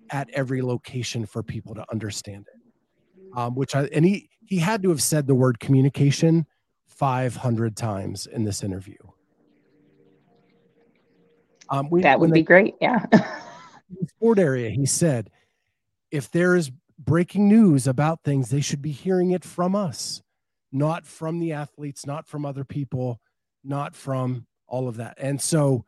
[0.09, 3.37] at every location for people to understand it.
[3.37, 6.45] Um, which I and he he had to have said the word communication
[6.87, 8.97] 500 times in this interview.
[11.71, 12.75] Um, we, that would be great.
[12.79, 13.05] Yeah.
[14.09, 15.29] sport area, he said,
[16.11, 20.21] if there is breaking news about things, they should be hearing it from us,
[20.71, 23.19] not from the athletes, not from other people,
[23.63, 25.15] not from all of that.
[25.17, 25.85] And so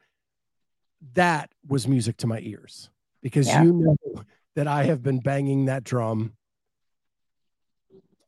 [1.13, 2.89] that was music to my ears
[3.21, 3.63] because yeah.
[3.63, 4.23] you know
[4.55, 6.33] that I have been banging that drum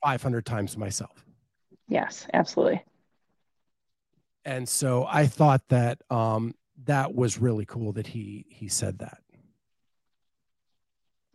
[0.04, 1.26] 500 times myself.
[1.88, 2.84] Yes, absolutely.
[4.44, 9.19] And so I thought that um, that was really cool that he he said that.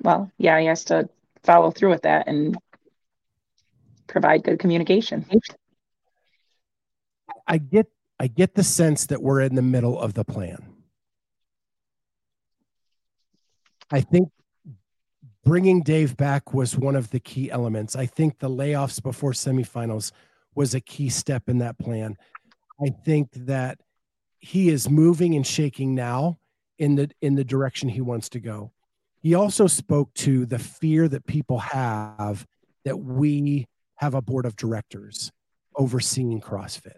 [0.03, 1.09] Well, yeah, he has to
[1.42, 2.57] follow through with that and
[4.07, 5.24] provide good communication.
[7.46, 7.87] I get
[8.18, 10.66] I get the sense that we're in the middle of the plan.
[13.90, 14.31] I think
[15.44, 17.96] bringing Dave back was one of the key elements.
[17.96, 20.12] I think the layoffs before semifinals
[20.55, 22.16] was a key step in that plan.
[22.81, 23.81] I think that
[24.40, 26.38] he is moving and shaking now
[26.79, 28.72] in the in the direction he wants to go.
[29.22, 32.46] He also spoke to the fear that people have
[32.85, 35.31] that we have a board of directors
[35.76, 36.96] overseeing CrossFit.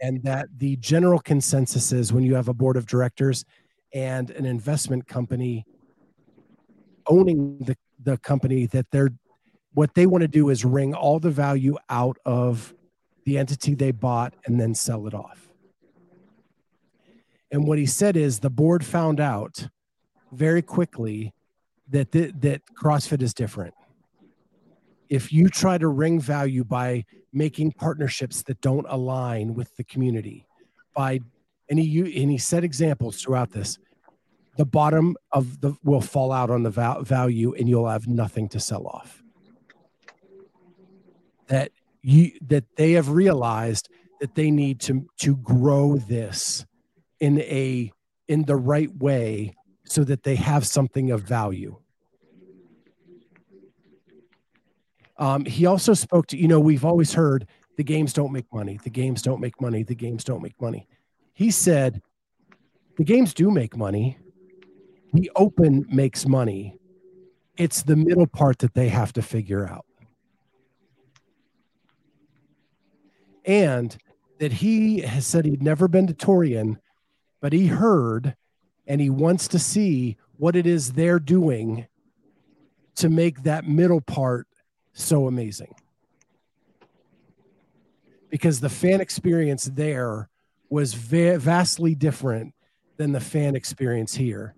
[0.00, 3.44] And that the general consensus is when you have a board of directors
[3.92, 5.66] and an investment company
[7.06, 9.10] owning the, the company, that they're
[9.72, 12.74] what they want to do is wring all the value out of
[13.24, 15.49] the entity they bought and then sell it off.
[17.52, 19.68] And what he said is the board found out
[20.32, 21.32] very quickly
[21.88, 23.74] that th- that CrossFit is different.
[25.08, 30.46] If you try to wring value by making partnerships that don't align with the community,
[30.94, 31.20] by
[31.68, 33.78] he and he set examples throughout this.
[34.56, 38.48] the bottom of the will fall out on the val- value and you'll have nothing
[38.48, 39.22] to sell off
[41.46, 41.70] that
[42.02, 43.88] you that they have realized
[44.20, 46.66] that they need to to grow this
[47.20, 47.92] in a
[48.28, 49.54] in the right way
[49.84, 51.76] so that they have something of value.
[55.18, 58.78] Um, he also spoke to you know we've always heard the games don't make money
[58.82, 60.88] the games don't make money the games don't make money.
[61.34, 62.02] He said
[62.96, 64.18] the games do make money.
[65.12, 66.78] The open makes money.
[67.56, 69.86] It's the middle part that they have to figure out.
[73.44, 73.96] And
[74.38, 76.76] that he has said he'd never been to Torian,
[77.40, 78.36] but he heard
[78.86, 81.86] and he wants to see what it is they're doing
[82.96, 84.46] to make that middle part
[84.92, 85.74] so amazing.
[88.30, 90.28] Because the fan experience there
[90.68, 92.54] was va- vastly different
[92.96, 94.54] than the fan experience here.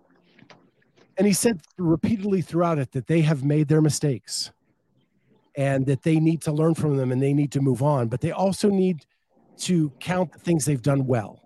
[1.17, 4.51] And he said repeatedly throughout it that they have made their mistakes
[5.57, 8.21] and that they need to learn from them and they need to move on, but
[8.21, 9.05] they also need
[9.59, 11.42] to count the things they've done well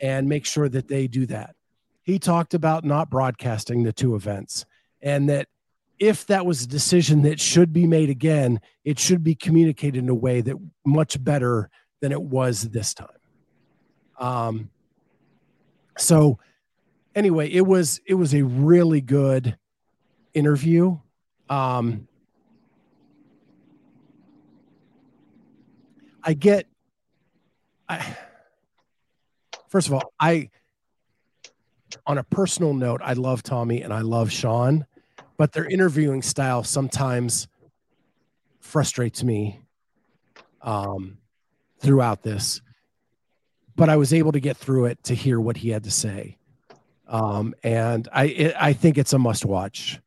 [0.00, 1.54] and make sure that they do that.
[2.02, 4.66] He talked about not broadcasting the two events
[5.00, 5.48] and that
[5.98, 10.08] if that was a decision that should be made again, it should be communicated in
[10.08, 13.08] a way that much better than it was this time.
[14.18, 14.70] Um,
[15.96, 16.38] so
[17.14, 19.56] anyway, it was it was a really good
[20.32, 20.98] interview.
[21.48, 22.08] Um,
[26.22, 26.66] I get.
[27.88, 28.16] I,
[29.74, 30.50] first of all, I,
[32.06, 34.86] on a personal note, I love Tommy and I love Sean,
[35.36, 37.48] but their interviewing style sometimes
[38.60, 39.58] frustrates me
[40.62, 41.18] um,
[41.80, 42.60] throughout this.
[43.74, 46.38] But I was able to get through it to hear what he had to say,
[47.08, 49.98] um, and I it, I think it's a must watch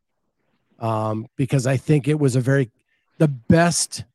[0.80, 2.72] um, because I think it was a very
[3.18, 4.06] the best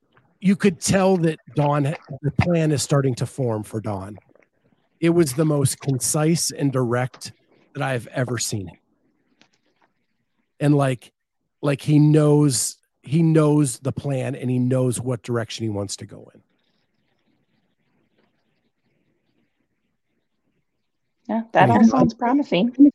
[0.41, 1.83] you could tell that Don,
[2.23, 4.19] the plan is starting to form for Don.
[5.03, 7.33] It was the most concise and direct
[7.75, 8.77] that I've ever seen him.
[10.61, 11.13] And like,
[11.61, 16.07] like he knows, he knows the plan and he knows what direction he wants to
[16.07, 16.43] go in.
[21.29, 22.93] Yeah, that all sounds promising.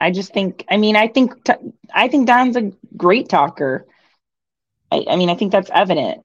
[0.00, 1.34] I just think, I mean, I think,
[1.92, 3.86] I think Don's a great talker.
[4.92, 6.24] I, I mean, I think that's evident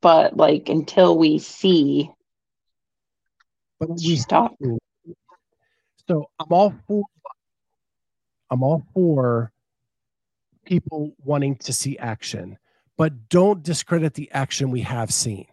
[0.00, 2.10] but like until we see
[3.86, 4.54] but we stop
[6.08, 7.04] so i'm all for
[8.50, 9.50] i'm all for
[10.64, 12.56] people wanting to see action
[12.96, 15.46] but don't discredit the action we have seen.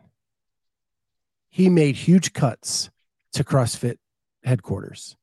[1.50, 2.90] He made huge cuts
[3.34, 3.98] to crossfit
[4.44, 5.16] headquarters.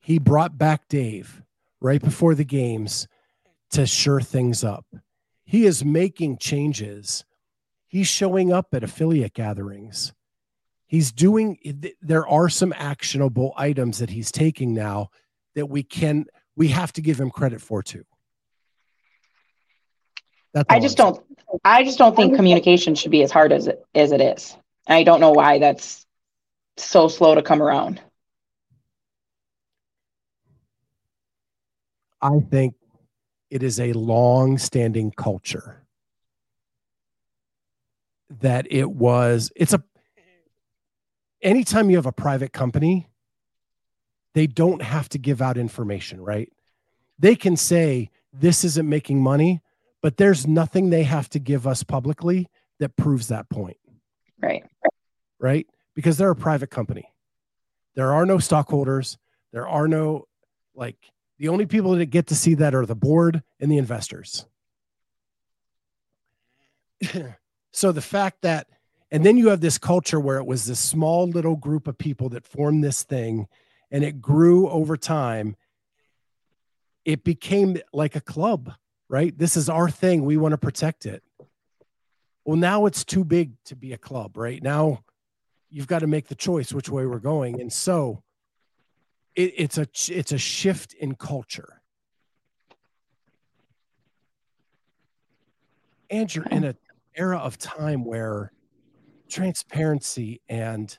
[0.00, 1.42] He brought back dave
[1.80, 3.08] right before the games
[3.70, 4.84] to sure things up.
[5.44, 7.24] He is making changes.
[7.86, 10.12] He's showing up at affiliate gatherings.
[10.88, 11.58] He's doing,
[12.00, 15.10] there are some actionable items that he's taking now
[15.54, 16.24] that we can,
[16.56, 18.04] we have to give him credit for too.
[20.68, 21.22] I just don't,
[21.62, 24.56] I just don't think communication should be as hard as it, as it is.
[24.88, 26.06] I don't know why that's
[26.78, 28.00] so slow to come around.
[32.20, 32.74] I think
[33.50, 35.86] it is a long standing culture
[38.40, 39.82] that it was it's a
[41.42, 43.08] anytime you have a private company
[44.34, 46.52] they don't have to give out information right?
[47.18, 49.62] They can say this isn't making money
[50.02, 52.48] but there's nothing they have to give us publicly
[52.78, 53.76] that proves that point.
[54.40, 54.64] Right.
[55.40, 55.66] Right?
[55.94, 57.12] Because they're a private company.
[57.96, 59.18] There are no stockholders.
[59.52, 60.28] There are no
[60.74, 60.96] like
[61.38, 64.46] the only people that get to see that are the board and the investors.
[67.70, 68.66] So the fact that,
[69.10, 72.28] and then you have this culture where it was this small little group of people
[72.30, 73.48] that formed this thing
[73.90, 75.56] and it grew over time.
[77.04, 78.72] It became like a club,
[79.08, 79.36] right?
[79.36, 80.24] This is our thing.
[80.24, 81.22] We want to protect it.
[82.44, 84.62] Well, now it's too big to be a club, right?
[84.62, 85.04] Now
[85.70, 87.60] you've got to make the choice which way we're going.
[87.60, 88.22] And so
[89.34, 91.80] it, it's a it's a shift in culture.
[96.10, 96.76] And you're in an
[97.14, 98.52] era of time where
[99.28, 100.98] transparency and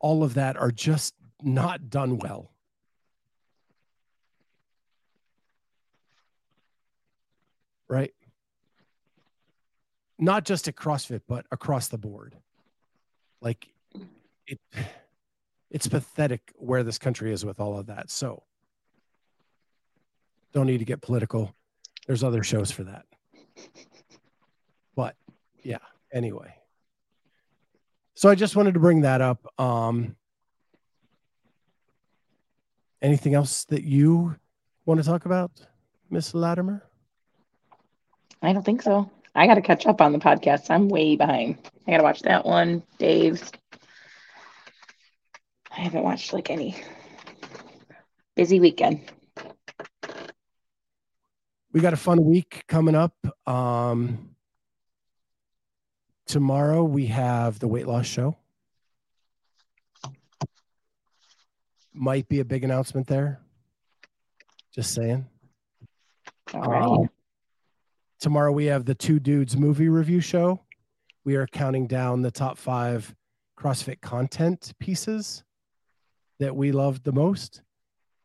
[0.00, 2.50] all of that are just not done well.
[7.88, 8.14] Right?
[10.18, 12.36] Not just at CrossFit, but across the board.
[13.40, 13.68] Like
[14.46, 14.60] it
[15.70, 18.10] it's pathetic where this country is with all of that.
[18.10, 18.42] So
[20.52, 21.54] Don't need to get political.
[22.06, 23.06] There's other shows for that.
[24.94, 25.16] But
[25.62, 25.78] yeah,
[26.12, 26.54] anyway.
[28.14, 29.46] So I just wanted to bring that up.
[29.60, 30.16] Um,
[33.00, 34.36] anything else that you
[34.84, 35.50] want to talk about,
[36.10, 36.82] Miss Latimer?
[38.42, 39.10] I don't think so.
[39.34, 40.70] I got to catch up on the podcast.
[40.70, 41.58] I'm way behind.
[41.86, 43.50] I got to watch that one, Dave's.
[45.70, 46.76] I haven't watched like any.
[48.36, 49.00] Busy weekend.
[51.72, 53.14] We got a fun week coming up.
[53.46, 54.31] Um,
[56.26, 58.36] tomorrow we have the weight loss show.
[61.94, 63.40] Might be a big announcement there.
[64.74, 65.26] Just saying.
[66.54, 66.82] All right.
[66.82, 67.10] Um,
[68.20, 70.60] tomorrow we have the two dudes movie review show.
[71.24, 73.14] We are counting down the top five
[73.58, 75.44] CrossFit content pieces
[76.40, 77.62] that we loved the most.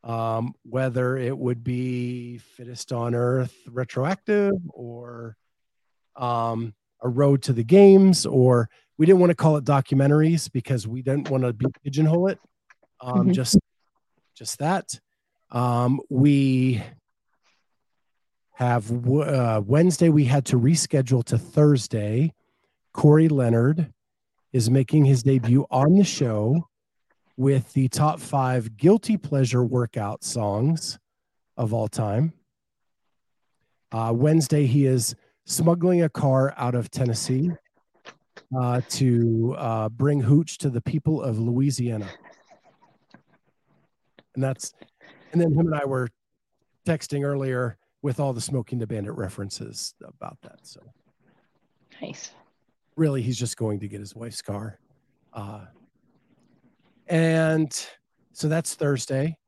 [0.04, 5.36] Um, whether it would be fittest on earth retroactive or
[6.16, 6.72] um,
[7.02, 11.02] a road to the games, or we didn't want to call it documentaries because we
[11.02, 12.38] didn't want to be pigeonhole it.
[13.00, 13.34] Um, Mhm.
[13.34, 13.58] Just,
[14.34, 14.98] just that.
[15.50, 16.82] Um, we
[18.54, 20.08] have uh, Wednesday.
[20.08, 22.34] We had to reschedule to Thursday.
[22.92, 23.92] Corey Leonard
[24.52, 26.68] is making his debut on the show
[27.36, 30.98] with the top five guilty pleasure workout songs
[31.56, 32.32] of all time.
[33.92, 35.14] Uh, Wednesday, he is
[35.48, 37.50] smuggling a car out of Tennessee
[38.60, 42.08] uh, to uh, bring hooch to the people of Louisiana.
[44.34, 44.74] And that's,
[45.32, 46.08] and then him and I were
[46.86, 50.60] texting earlier with all the Smokey and the Bandit references about that.
[50.62, 50.80] So
[52.00, 52.30] Nice.
[52.96, 54.78] really, he's just going to get his wife's car.
[55.32, 55.64] Uh,
[57.08, 57.74] and
[58.32, 59.38] so that's Thursday.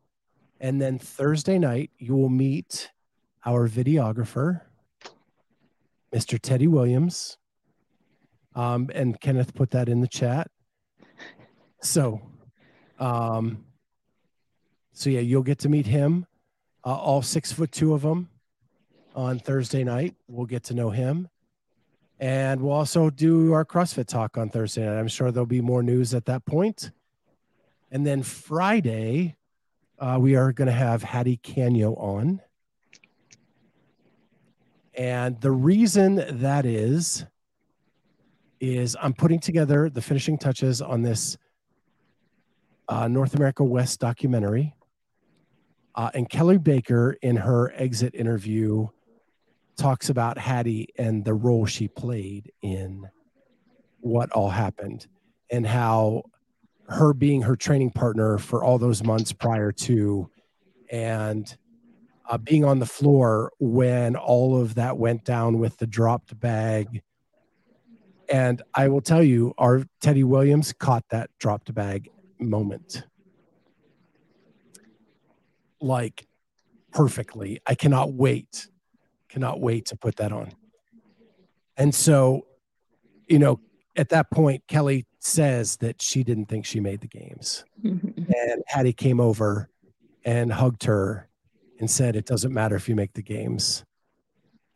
[0.61, 2.91] And then Thursday night, you will meet
[3.45, 4.63] our videographer,
[6.15, 6.39] Mr.
[6.41, 7.39] Teddy Williams.
[8.55, 10.51] Um, and Kenneth put that in the chat.
[11.83, 12.21] So,
[12.99, 13.65] um,
[14.93, 16.27] so yeah, you'll get to meet him,
[16.85, 18.29] uh, all six foot two of them
[19.15, 20.15] on Thursday night.
[20.29, 21.29] We'll get to know him.
[22.19, 24.99] And we'll also do our CrossFit talk on Thursday night.
[24.99, 26.91] I'm sure there'll be more news at that point.
[27.91, 29.37] And then Friday,
[29.99, 32.41] uh, we are going to have Hattie Kanyo on.
[35.01, 37.25] And the reason that is,
[38.61, 41.39] is I'm putting together the finishing touches on this
[42.87, 44.75] uh, North America West documentary.
[45.95, 48.89] Uh, and Kelly Baker, in her exit interview,
[49.79, 53.09] talks about Hattie and the role she played in
[54.01, 55.07] what all happened
[55.49, 56.25] and how
[56.91, 60.31] her being her training partner for all those months prior to
[60.91, 61.57] and
[62.31, 67.03] uh, being on the floor when all of that went down with the dropped bag.
[68.31, 72.09] And I will tell you, our Teddy Williams caught that dropped bag
[72.39, 73.03] moment
[75.81, 76.29] like
[76.93, 77.61] perfectly.
[77.67, 78.69] I cannot wait,
[79.29, 80.53] cannot wait to put that on.
[81.77, 82.47] And so,
[83.27, 83.59] you know,
[83.97, 87.65] at that point, Kelly says that she didn't think she made the games.
[87.83, 88.33] Mhm.
[88.33, 89.69] And Hattie came over
[90.25, 91.30] and hugged her
[91.81, 93.85] and said, It doesn't matter if you make the games.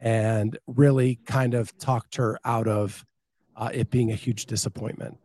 [0.00, 3.04] And really kind of talked her out of
[3.56, 5.18] uh, it being a huge disappointment.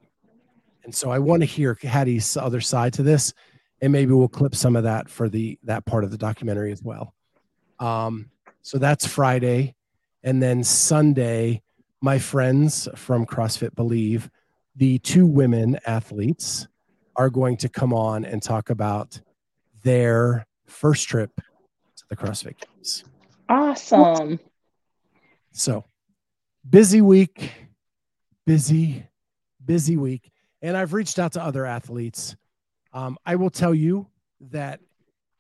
[0.84, 3.34] And so I want to hear Hattie's other side to this,
[3.82, 6.84] and maybe we'll clip some of that for the that part of the documentary as
[6.84, 7.14] well.
[7.80, 8.30] Um,
[8.62, 9.76] so that's Friday,
[10.24, 11.62] and then Sunday,
[12.02, 14.30] my friends from CrossFit Believe,
[14.76, 16.68] the two women athletes,
[17.16, 19.20] are going to come on and talk about
[19.84, 21.32] their first trip
[22.10, 23.04] the CrossFit Games.
[23.48, 24.40] Awesome.
[25.52, 25.86] So
[26.68, 27.52] busy week,
[28.46, 29.06] busy,
[29.66, 30.32] busy week.
[30.62, 32.36] And I've reached out to other athletes.
[32.94, 34.08] Um, I will tell you
[34.52, 34.80] that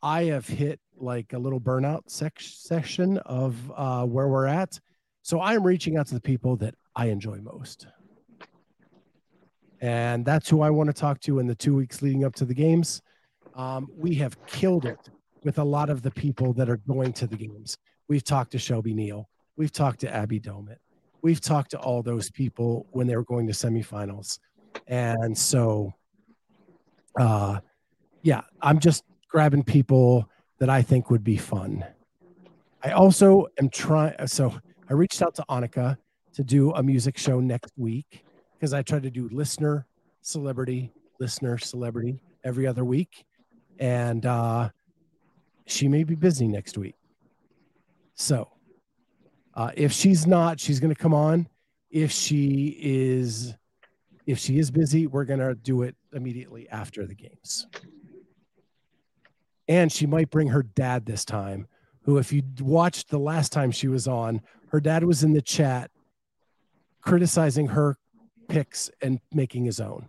[0.02, 4.80] I have hit like a little burnout sec- section of uh, where we're at.
[5.22, 7.88] So I am reaching out to the people that I enjoy most.
[9.82, 12.46] And that's who I want to talk to in the two weeks leading up to
[12.46, 13.02] the games.
[13.56, 15.10] Um, we have killed it
[15.44, 17.78] with a lot of the people that are going to the games.
[18.08, 19.30] We've talked to Shelby Neal.
[19.56, 20.78] We've talked to Abby Domit.
[21.22, 24.40] We've talked to all those people when they were going to semifinals.
[24.88, 25.94] And so,
[27.20, 27.60] uh,
[28.22, 30.30] yeah, I'm just grabbing people
[30.60, 31.86] that I think would be fun.
[32.84, 34.16] I also am trying.
[34.28, 34.58] So
[34.90, 35.98] I reached out to Annika
[36.34, 38.24] to do a music show next week
[38.54, 39.86] because I try to do listener,
[40.22, 43.26] celebrity, listener, celebrity every other week.
[43.78, 44.70] And uh,
[45.70, 46.96] she may be busy next week.
[48.16, 48.50] So
[49.54, 51.48] uh, if she's not, she's going to come on.
[51.90, 53.56] If she is,
[54.26, 57.68] if she is busy, we're going to do it immediately after the games.
[59.68, 61.68] And she might bring her dad this time,
[62.04, 65.42] who, if you watched the last time she was on, her dad was in the
[65.42, 65.92] chat
[67.02, 67.98] criticizing her
[68.48, 70.08] picks and making his own.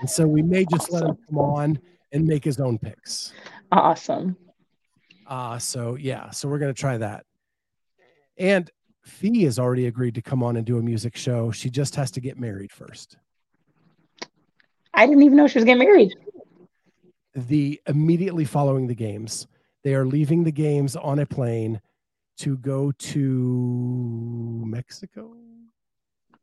[0.00, 0.94] And so we may just awesome.
[0.94, 1.78] let him come on
[2.12, 3.32] and make his own picks.
[3.70, 4.36] Awesome.
[5.32, 7.24] Uh, so yeah, so we're gonna try that.
[8.36, 8.70] And
[9.02, 11.50] Fee has already agreed to come on and do a music show.
[11.50, 13.16] She just has to get married first.
[14.92, 16.14] I didn't even know she was getting married.
[17.34, 19.46] The immediately following the games,
[19.84, 21.80] they are leaving the games on a plane
[22.40, 25.34] to go to Mexico.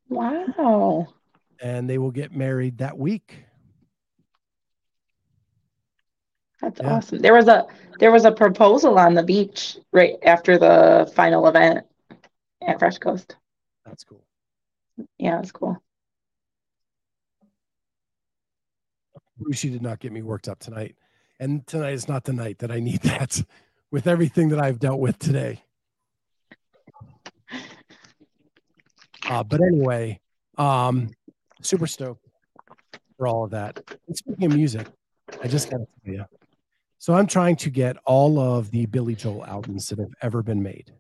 [0.10, 1.14] Wow.
[1.62, 3.44] And they will get married that week.
[6.62, 6.96] That's yeah.
[6.96, 7.20] awesome.
[7.20, 7.66] There was a
[8.00, 11.86] there was a proposal on the beach right after the final event
[12.66, 13.36] at Fresh Coast.
[13.86, 14.24] That's cool.
[15.18, 15.82] Yeah, it's cool.
[19.38, 20.96] Brucey did not get me worked up tonight.
[21.40, 23.42] And tonight is not the night that I need that
[23.92, 25.64] with everything that I've dealt with today.
[29.30, 30.20] Uh, but anyway,
[30.58, 31.10] um,
[31.62, 32.26] super stoked
[33.18, 33.82] for all of that.
[34.08, 34.88] And speaking of music,
[35.42, 36.39] I just got to tell you.
[37.02, 40.62] So I'm trying to get all of the Billy Joel albums that have ever been
[40.62, 40.92] made.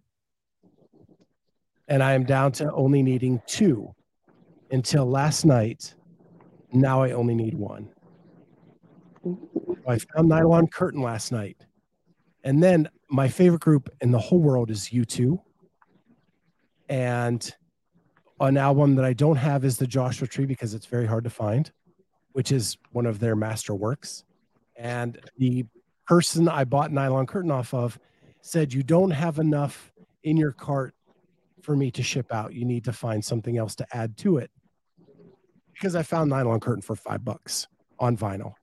[1.90, 3.94] And I am down to only needing two
[4.72, 5.94] until last night.
[6.72, 7.90] Now I only need one.
[9.86, 11.58] I found Nylon Curtain last night.
[12.46, 15.38] And then my favorite group in the whole world is U2.
[16.88, 17.54] And
[18.40, 21.30] an album that I don't have is the Joshua Tree because it's very hard to
[21.30, 21.70] find,
[22.32, 24.24] which is one of their master works.
[24.78, 25.66] And the
[26.10, 28.00] person I bought Nylon Curtain off of
[28.42, 29.94] said, You don't have enough
[30.24, 30.96] in your cart
[31.62, 32.52] for me to ship out.
[32.52, 34.50] You need to find something else to add to it.
[35.72, 37.68] Because I found Nylon Curtain for five bucks
[38.00, 38.54] on vinyl.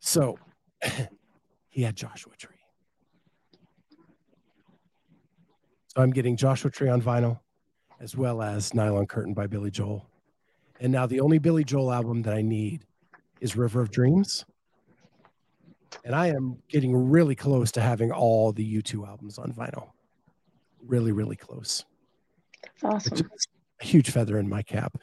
[0.00, 0.38] So
[1.70, 2.50] he had Joshua Tree.
[5.88, 7.40] So I'm getting Joshua Tree on vinyl
[8.00, 10.06] as well as Nylon Curtain by Billy Joel.
[10.78, 12.84] And now the only Billy Joel album that I need
[13.40, 14.44] is River of Dreams.
[16.04, 19.90] And I am getting really close to having all the U2 albums on vinyl.
[20.86, 21.84] Really, really close.
[22.62, 23.30] That's awesome.
[23.80, 24.98] A huge feather in my cap.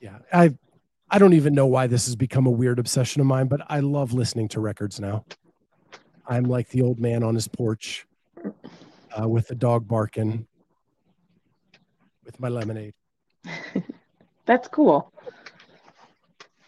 [0.00, 0.18] Yeah.
[0.32, 0.54] I
[1.14, 3.80] I don't even know why this has become a weird obsession of mine, but I
[3.80, 5.26] love listening to records now.
[6.26, 8.06] I'm like the old man on his porch
[9.20, 10.46] uh, with the dog barking
[12.24, 12.94] with my lemonade.
[14.46, 15.12] That's cool.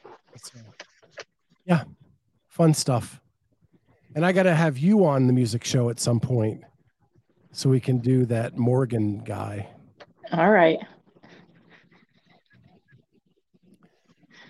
[0.05, 0.61] Uh,
[1.65, 1.85] yeah,
[2.55, 3.21] fun stuff.
[4.15, 6.63] And I got to have you on the music show at some point
[7.51, 9.69] so we can do that Morgan guy.
[10.33, 10.79] All right.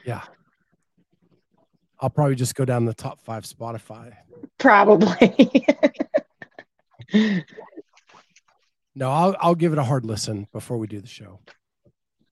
[0.04, 0.20] Yeah.
[1.98, 4.12] I'll probably just go down the top five Spotify.
[4.58, 5.66] Probably.
[8.96, 11.40] No, I'll I'll give it a hard listen before we do the show,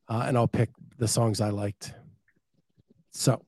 [0.08, 1.92] uh, and I'll pick the songs I liked.
[3.10, 3.42] So,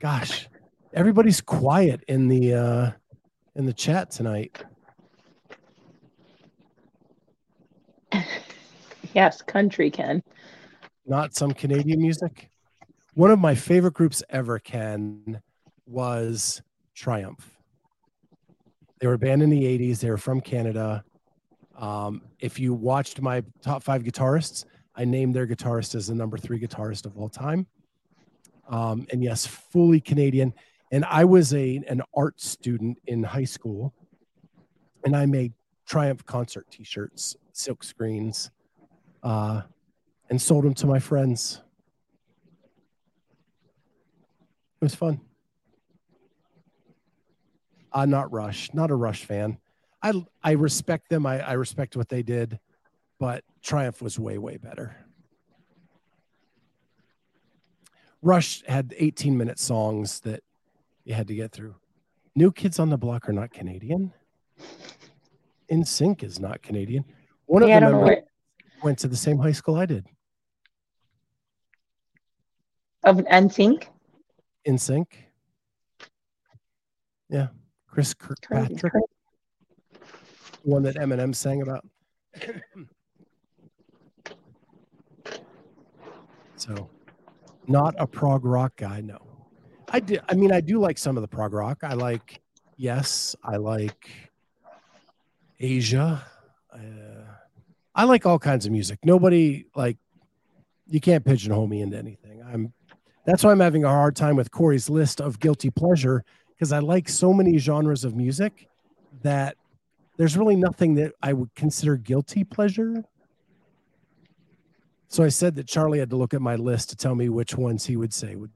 [0.00, 0.48] gosh,
[0.92, 2.90] everybody's quiet in the uh,
[3.54, 4.62] in the chat tonight.
[9.14, 10.22] Yes, country Ken.
[11.06, 12.50] Not some Canadian music.
[13.14, 15.40] One of my favorite groups ever, Ken,
[15.86, 16.62] was
[16.94, 17.50] Triumph.
[19.00, 20.00] They were band in the 80s.
[20.00, 21.04] They were from Canada.
[21.76, 26.36] Um, if you watched my top five guitarists, I named their guitarist as the number
[26.36, 27.66] three guitarist of all time.
[28.68, 30.52] Um, and yes, fully Canadian.
[30.90, 33.94] And I was a an art student in high school,
[35.04, 35.52] and I made
[35.86, 38.50] Triumph concert T-shirts, silk screens,
[39.22, 39.62] uh,
[40.30, 41.60] and sold them to my friends.
[44.80, 45.20] It was fun.
[47.92, 49.58] Uh, not Rush, not a Rush fan.
[50.02, 50.12] I
[50.42, 51.26] I respect them.
[51.26, 52.60] I, I respect what they did,
[53.18, 55.07] but Triumph was way way better.
[58.22, 60.42] Rush had 18 minute songs that
[61.04, 61.76] you had to get through.
[62.34, 64.12] New Kids on the Block are not Canadian.
[65.70, 67.04] NSYNC is not Canadian.
[67.46, 68.22] One of them
[68.82, 70.06] went to the same high school I did.
[73.04, 73.84] Of NSYNC?
[74.76, 75.24] Sync.
[77.30, 77.48] Yeah.
[77.98, 78.92] Chris Kirkpatrick,
[80.62, 81.84] one that Eminem sang about.
[86.56, 86.88] so,
[87.68, 89.00] not a prog rock guy.
[89.00, 89.18] No,
[89.90, 90.18] I do.
[90.28, 91.78] I mean, I do like some of the prog rock.
[91.82, 92.40] I like
[92.76, 94.10] yes, I like
[95.60, 96.24] Asia.
[96.72, 96.78] Uh,
[97.94, 99.00] I like all kinds of music.
[99.04, 99.98] Nobody like
[100.86, 102.42] you can't pigeonhole me into anything.
[102.42, 102.72] I'm
[103.26, 106.78] that's why I'm having a hard time with Corey's list of guilty pleasure because I
[106.78, 108.68] like so many genres of music
[109.22, 109.56] that
[110.16, 113.04] there's really nothing that I would consider guilty pleasure.
[115.08, 117.56] So I said that Charlie had to look at my list to tell me which
[117.56, 118.50] ones he would say would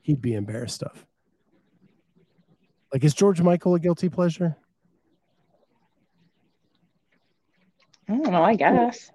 [0.00, 1.04] he'd be embarrassed of.
[2.92, 4.56] Like, is George Michael a guilty pleasure?
[8.08, 8.42] I don't know.
[8.42, 9.10] I guess.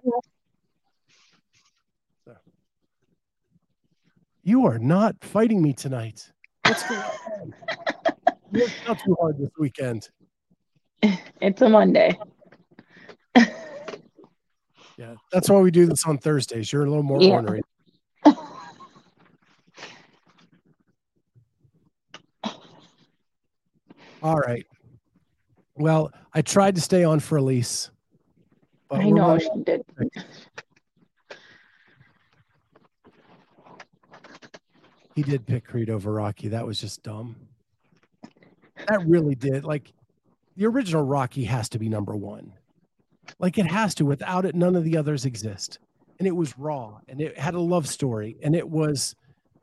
[4.44, 6.30] You are not fighting me tonight.
[6.64, 7.54] What's going on?
[8.52, 10.08] you not too hard this weekend.
[11.40, 12.16] It's a Monday.
[14.96, 16.72] Yeah, that's why we do this on Thursdays.
[16.72, 17.32] You're a little more Yeah.
[17.32, 17.62] ornery.
[24.22, 24.66] All right.
[25.76, 27.90] Well, I tried to stay on for Elise.
[28.88, 29.84] but I know running- she did.
[35.14, 36.48] he did pick Creed over Rocky.
[36.48, 37.36] That was just dumb.
[38.88, 39.64] That really did.
[39.64, 39.92] Like
[40.56, 42.52] the original Rocky has to be number one.
[43.38, 44.04] Like it has to.
[44.04, 45.78] Without it, none of the others exist.
[46.18, 48.36] And it was raw and it had a love story.
[48.42, 49.14] And it was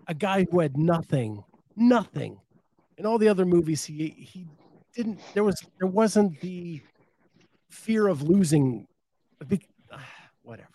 [0.07, 1.43] a guy who had nothing,
[1.75, 2.39] nothing.
[2.97, 4.47] In all the other movies, he he
[4.93, 6.81] didn't there was there wasn't the
[7.69, 8.87] fear of losing
[9.47, 9.65] big
[10.43, 10.67] whatever.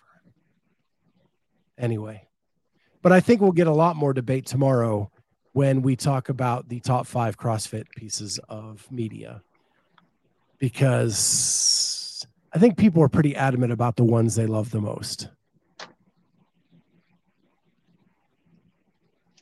[1.77, 2.23] Anyway.
[3.03, 5.11] But I think we'll get a lot more debate tomorrow
[5.53, 9.41] when we talk about the top five CrossFit pieces of media.
[10.59, 11.96] Because
[12.57, 15.29] I think people are pretty adamant about the ones they love the most.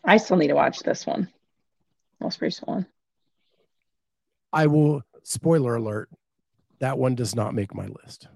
[0.03, 1.29] I still need to watch this one.
[2.19, 2.85] Most recent one.
[4.51, 6.09] I will, spoiler alert,
[6.79, 8.27] that one does not make my list.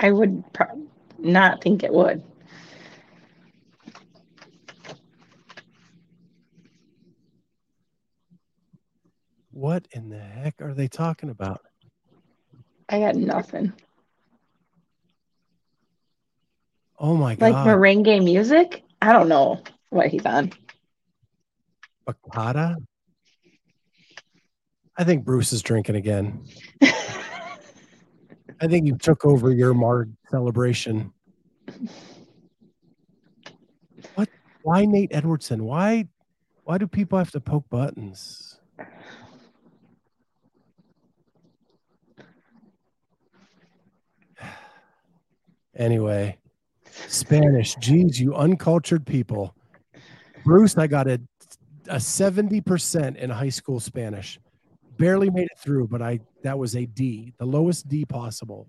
[0.00, 2.24] I would pro- not think it would.
[9.52, 11.60] What in the heck are they talking about?
[12.88, 13.72] I got nothing.
[16.98, 17.52] Oh my god.
[17.52, 18.82] Like merengue music?
[19.02, 20.52] I don't know what he's on.
[22.06, 22.76] Bachata?
[24.96, 26.44] I think Bruce is drinking again.
[26.82, 31.12] I think you took over your Marg celebration.
[34.14, 34.30] What?
[34.62, 35.64] Why Nate Edwardson?
[35.64, 36.08] Why?
[36.64, 38.55] Why do people have to poke buttons?
[45.76, 46.38] Anyway,
[47.08, 47.76] Spanish.
[47.76, 49.54] Geez, you uncultured people.
[50.44, 51.20] Bruce, I got a
[51.88, 54.40] a 70% in high school Spanish.
[54.98, 58.66] Barely made it through, but I that was a D, the lowest D possible.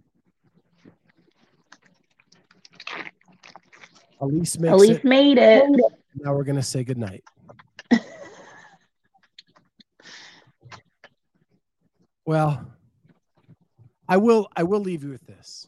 [4.20, 5.06] Elise makes Elise it.
[5.06, 5.64] made it.
[6.16, 7.24] Now we're gonna say goodnight.
[12.26, 12.66] well,
[14.10, 15.68] I will I will leave you with this.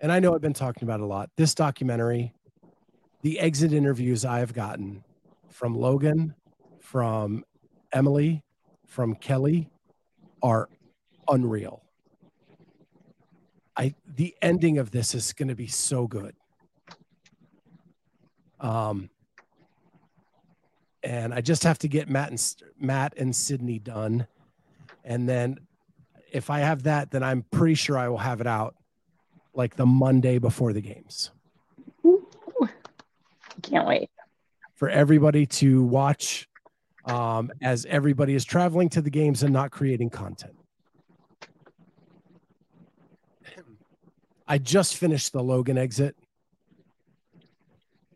[0.00, 1.30] And I know I've been talking about a lot.
[1.36, 2.34] This documentary,
[3.22, 5.04] the exit interviews I have gotten
[5.48, 6.34] from Logan,
[6.80, 7.44] from
[7.92, 8.42] Emily,
[8.86, 9.70] from Kelly
[10.42, 10.68] are
[11.28, 11.82] unreal.
[13.76, 16.34] I the ending of this is going to be so good.
[18.60, 19.10] Um
[21.02, 24.26] and I just have to get Matt and Matt and Sydney done.
[25.04, 25.60] And then
[26.32, 28.74] if I have that, then I'm pretty sure I will have it out
[29.56, 31.30] like the Monday before the games
[33.62, 34.10] Can't wait.
[34.74, 36.48] for everybody to watch
[37.06, 40.56] um, as everybody is traveling to the games and not creating content.
[44.48, 46.16] I just finished the Logan exit.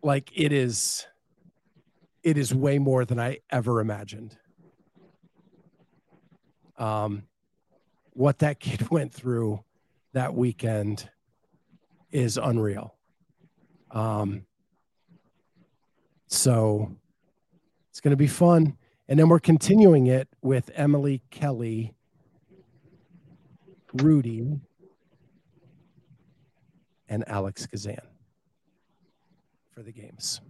[0.02, 1.06] Like it is,
[2.22, 4.36] it is way more than I ever imagined.
[6.78, 7.24] Um,
[8.12, 9.64] what that kid went through
[10.12, 11.08] that weekend
[12.12, 12.94] is unreal.
[13.90, 14.46] Um,
[16.26, 16.96] so
[17.90, 18.76] it's going to be fun.
[19.08, 21.94] And then we're continuing it with Emily Kelly,
[23.92, 24.60] Rudy,
[27.08, 27.98] and Alex Kazan
[29.74, 30.40] for the games.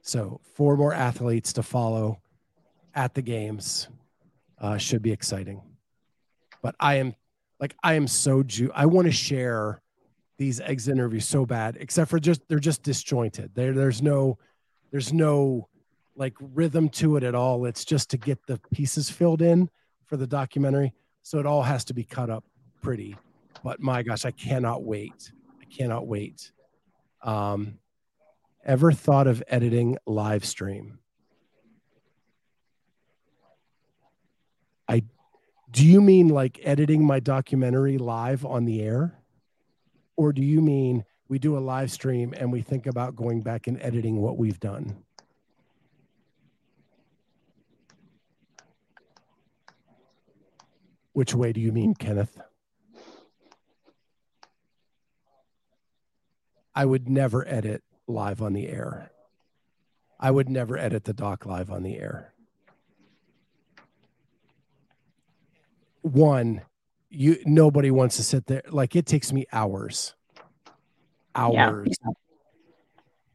[0.00, 2.20] So, four more athletes to follow
[2.94, 3.88] at the games
[4.58, 5.60] uh, should be exciting.
[6.66, 7.14] But I am
[7.60, 9.80] like, I am so ju- I want to share
[10.36, 13.52] these exit interviews so bad, except for just they're just disjointed.
[13.54, 14.38] There, there's no,
[14.90, 15.68] there's no
[16.16, 17.66] like rhythm to it at all.
[17.66, 19.70] It's just to get the pieces filled in
[20.06, 20.92] for the documentary.
[21.22, 22.42] So it all has to be cut up
[22.82, 23.16] pretty.
[23.62, 25.30] But my gosh, I cannot wait.
[25.62, 26.50] I cannot wait.
[27.22, 27.78] Um,
[28.64, 30.98] ever thought of editing live stream?
[34.88, 35.04] I
[35.76, 39.18] do you mean like editing my documentary live on the air?
[40.16, 43.66] Or do you mean we do a live stream and we think about going back
[43.66, 44.96] and editing what we've done?
[51.12, 52.40] Which way do you mean, Kenneth?
[56.74, 59.10] I would never edit live on the air.
[60.18, 62.32] I would never edit the doc live on the air.
[66.06, 66.62] One,
[67.10, 70.14] you nobody wants to sit there like it takes me hours.
[71.34, 71.88] Hours.
[72.04, 72.12] Yeah.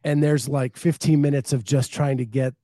[0.04, 2.54] And there's like 15 minutes of just trying to get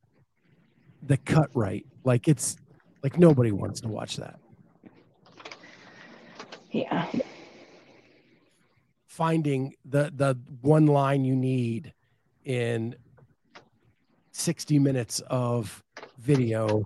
[1.03, 1.87] the cut right.
[2.05, 2.57] Like it's
[3.03, 4.41] like nobody wants to watch that.
[6.71, 7.07] Yeah
[9.19, 11.93] finding the the one line you need
[12.45, 12.95] in
[14.31, 15.83] 60 minutes of
[16.19, 16.85] video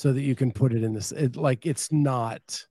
[0.00, 2.64] so that you can put it in this it, like it's not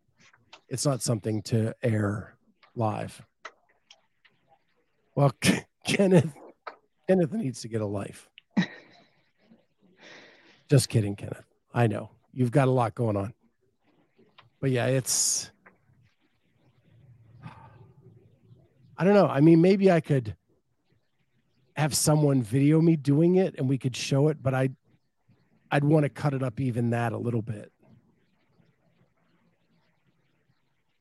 [0.68, 2.36] it's not something to air
[2.74, 3.24] live.
[5.14, 5.32] Well
[5.86, 6.34] kenneth
[7.08, 8.28] kenneth needs to get a life.
[10.72, 11.46] Just kidding kenneth.
[11.72, 12.10] I know.
[12.34, 13.36] You've got a lot going on.
[14.60, 15.52] But yeah it's
[18.98, 19.28] I don't know.
[19.28, 20.36] I mean, maybe I could
[21.76, 24.72] have someone video me doing it and we could show it, but I
[25.72, 27.72] I'd want to cut it up even that a little bit.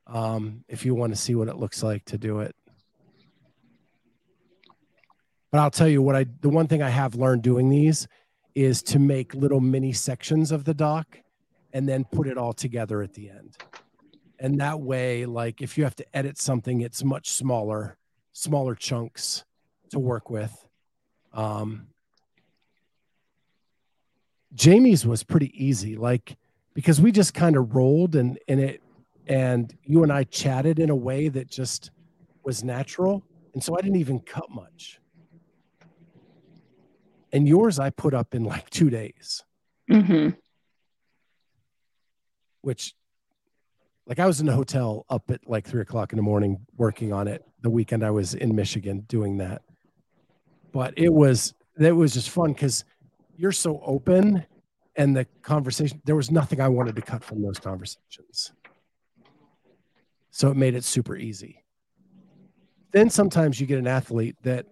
[0.07, 2.55] Um, if you want to see what it looks like to do it.
[5.51, 8.07] But I'll tell you what I the one thing I have learned doing these
[8.55, 11.21] is to make little mini sections of the doc
[11.73, 13.57] and then put it all together at the end
[14.41, 17.97] and that way like if you have to edit something it's much smaller
[18.33, 19.45] smaller chunks
[19.91, 20.67] to work with
[21.33, 21.89] um
[24.55, 26.37] jamie's was pretty easy like
[26.75, 28.83] because we just kind of rolled and and it
[29.27, 31.91] and you and i chatted in a way that just
[32.45, 33.23] was natural
[33.55, 35.01] and so i didn't even cut much
[37.33, 39.43] and yours i put up in like two days
[39.91, 40.31] mm-hmm.
[42.63, 42.95] which
[44.09, 47.13] like I was in a hotel up at like three o'clock in the morning working
[47.13, 47.45] on it.
[47.61, 49.63] The weekend I was in Michigan doing that,
[50.73, 52.85] but it was it was just fun because
[53.39, 54.45] you're so open
[54.97, 56.03] and the conversation.
[56.05, 58.53] There was nothing I wanted to cut from those conversations,
[60.31, 61.65] so it made it super easy.
[62.91, 64.67] Then sometimes you get an athlete that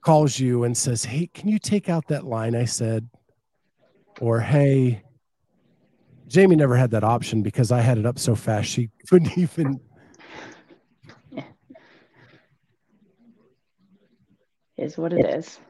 [0.00, 3.08] calls you and says, "Hey, can you take out that line I said?"
[4.20, 5.04] Or, "Hey."
[6.28, 9.78] Jamie never had that option because I had it up so fast she couldn't even.
[14.78, 15.60] Is what it is.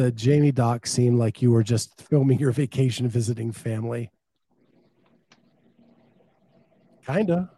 [0.00, 4.10] The Jamie doc seemed like you were just filming your vacation visiting family.
[7.06, 7.50] Kinda.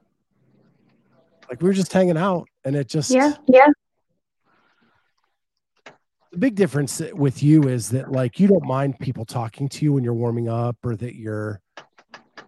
[1.49, 3.69] Like we were just hanging out and it just Yeah, yeah
[6.33, 9.93] the big difference with you is that like you don't mind people talking to you
[9.93, 11.61] when you're warming up or that you're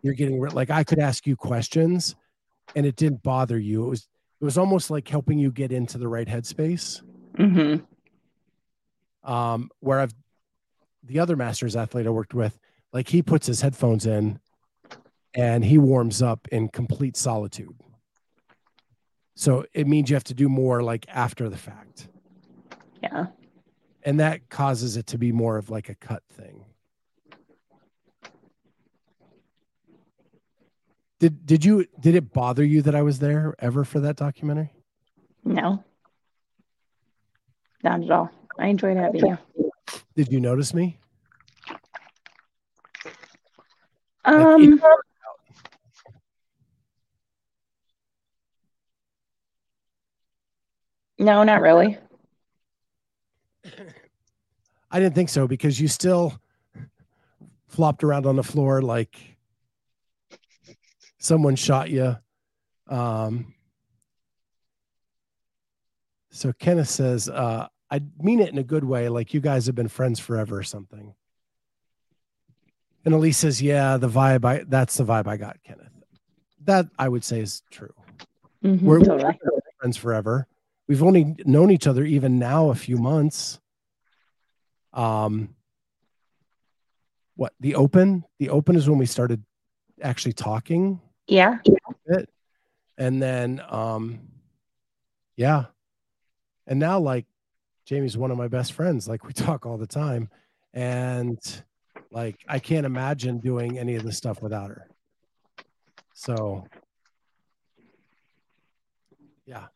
[0.02, 2.16] you're getting like I could ask you questions
[2.74, 3.84] and it didn't bother you.
[3.84, 4.08] It was
[4.40, 7.00] it was almost like helping you get into the right headspace.
[7.38, 7.84] Mm-hmm.
[9.24, 10.14] Um, where I've
[11.06, 12.58] the other masters athlete I worked with,
[12.92, 14.40] like he puts his headphones in
[15.34, 17.74] and he warms up in complete solitude.
[19.34, 22.08] So it means you have to do more like after the fact.
[23.02, 23.26] Yeah.
[24.04, 26.64] And that causes it to be more of like a cut thing.
[31.18, 34.72] Did did you did it bother you that i was there ever for that documentary?
[35.42, 35.82] No.
[37.82, 39.38] Not at all i enjoyed having you
[40.14, 40.98] did you notice me?
[44.24, 44.80] Um like,
[51.18, 51.98] no not really.
[54.90, 56.40] I didn't think so because you still
[57.66, 59.18] flopped around on the floor like
[61.18, 62.16] someone shot you.
[62.86, 63.54] Um,
[66.30, 69.76] so Kenneth says, uh, I mean it in a good way, like you guys have
[69.76, 71.14] been friends forever or something.
[73.04, 75.92] And Elise says, Yeah, the vibe I that's the vibe I got, Kenneth.
[76.64, 77.94] That I would say is true.
[78.64, 79.34] Mm-hmm, we're, we're
[79.78, 80.48] friends forever.
[80.88, 83.60] We've only known each other even now a few months.
[84.92, 85.54] Um,
[87.36, 88.24] what the open?
[88.40, 89.44] The open is when we started
[90.02, 91.00] actually talking.
[91.28, 91.58] Yeah.
[92.98, 94.20] And then, um,
[95.36, 95.66] yeah,
[96.66, 97.26] and now like
[97.84, 99.08] Jamie's one of my best friends.
[99.08, 100.28] Like we talk all the time,
[100.72, 101.38] and
[102.10, 104.88] like I can't imagine doing any of this stuff without her.
[106.14, 106.66] So,
[109.46, 109.66] yeah.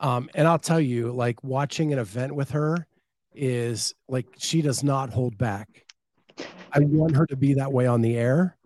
[0.00, 2.86] Um, and I'll tell you, like watching an event with her
[3.34, 5.84] is like she does not hold back.
[6.72, 8.56] I want her to be that way on the air.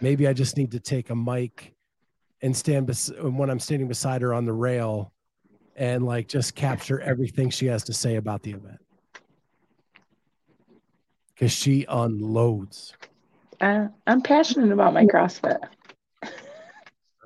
[0.00, 1.74] Maybe I just need to take a mic
[2.40, 5.12] and stand bes- when I'm standing beside her on the rail
[5.80, 8.78] and like just capture everything she has to say about the event.
[11.34, 12.92] Because she unloads.
[13.62, 15.58] Uh, I'm passionate about my CrossFit.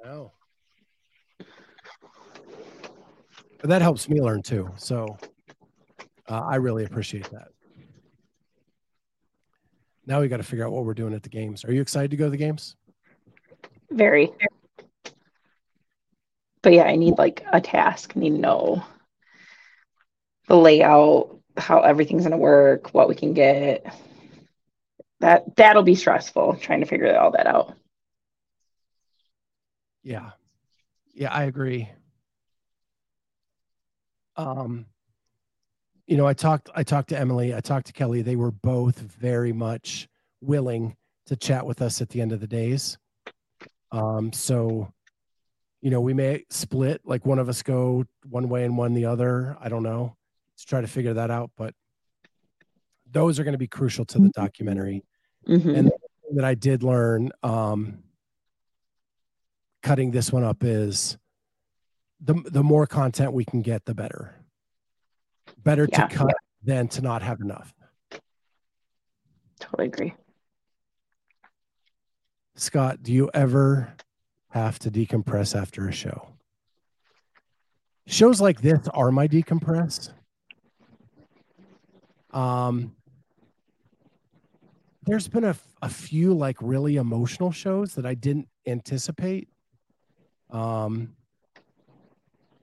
[0.05, 0.31] Wow.
[3.59, 4.71] But that helps me learn too.
[4.77, 5.19] So
[6.29, 7.49] uh, I really appreciate that.
[10.07, 11.65] Now we got to figure out what we're doing at the games.
[11.65, 12.77] Are you excited to go to the games?
[13.91, 14.31] Very.
[16.65, 18.15] But yeah, I need like a task.
[18.17, 18.83] I need to know
[20.49, 23.87] the layout, how everything's gonna work, what we can get.
[25.21, 27.77] That that'll be stressful trying to figure all that out.
[30.03, 30.31] Yeah.
[31.13, 31.91] Yeah, I agree.
[34.37, 34.87] Um,
[36.07, 38.23] you know, I talked I talked to Emily, I talked to Kelly.
[38.23, 40.09] They were both very much
[40.41, 40.97] willing
[41.27, 42.97] to chat with us at the end of the days.
[43.93, 44.91] Um, so
[45.85, 49.05] you know, we may split like one of us go one way and one the
[49.05, 49.55] other.
[49.61, 50.17] I don't know.
[50.55, 51.51] Let's try to figure that out.
[51.59, 51.75] But
[53.13, 55.05] those are going to be crucial to the documentary.
[55.47, 55.77] Mhm.
[55.77, 58.03] And the thing that I did learn um,
[59.83, 61.19] cutting this one up is
[62.19, 64.35] the the more content we can get, the better.
[65.59, 66.07] Better Yeah.
[66.07, 67.75] to cut than to not have enough.
[69.61, 70.15] Totally agree.
[72.57, 73.95] Scott, do you ever
[74.55, 76.29] have to decompress after a show?
[78.07, 80.13] Shows like this are my decompress.
[82.33, 82.95] Um,
[85.03, 89.49] there's been a, a few like really emotional shows that I didn't anticipate.
[90.51, 91.17] Um,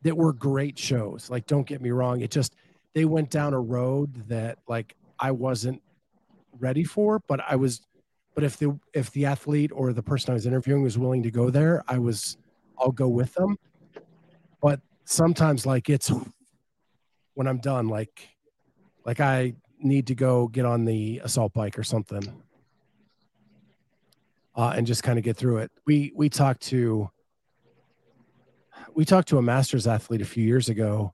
[0.03, 1.29] that were great shows.
[1.29, 2.21] Like, don't get me wrong.
[2.21, 2.55] It just
[2.95, 5.81] they went down a road that like I wasn't
[6.57, 7.81] ready for, but I was
[8.33, 11.31] but if the if the athlete or the person I was interviewing was willing to
[11.31, 12.37] go there, I was
[12.79, 13.57] I'll go with them.
[14.61, 16.11] But sometimes like it's
[17.33, 18.29] when I'm done, like
[19.05, 22.41] like I need to go get on the assault bike or something.
[24.53, 25.71] Uh, and just kind of get through it.
[25.85, 27.09] We we talked to
[28.93, 31.13] we talked to a masters athlete a few years ago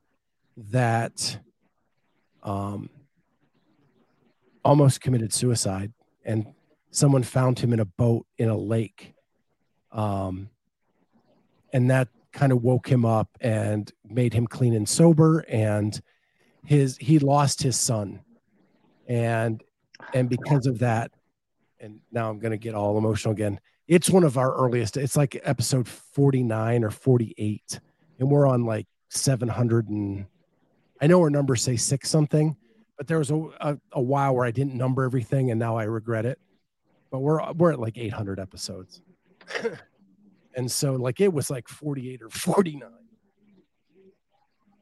[0.56, 1.38] that
[2.42, 2.90] um
[4.64, 5.92] almost committed suicide
[6.24, 6.46] and
[6.90, 9.14] someone found him in a boat in a lake.
[9.92, 10.50] Um
[11.72, 16.00] and that kind of woke him up and made him clean and sober and
[16.64, 18.20] his he lost his son.
[19.06, 19.62] And
[20.14, 21.10] and because of that
[21.80, 23.60] and now i'm going to get all emotional again.
[23.86, 27.80] It's one of our earliest it's like episode 49 or 48
[28.18, 30.26] and we're on like 700 and
[31.00, 32.56] i know our numbers say six something
[32.96, 35.84] but there was a, a, a while where i didn't number everything and now i
[35.84, 36.38] regret it
[37.10, 39.00] but we're we're at like 800 episodes.
[40.54, 42.90] And so like it was like 48 or 49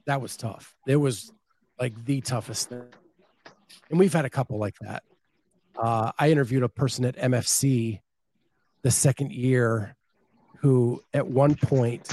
[0.06, 0.74] that was tough.
[0.86, 1.32] It was
[1.78, 2.84] like the toughest thing.
[3.90, 5.02] And we've had a couple like that.
[5.78, 8.00] Uh, i interviewed a person at mfc
[8.80, 9.94] the second year
[10.60, 12.10] who at one point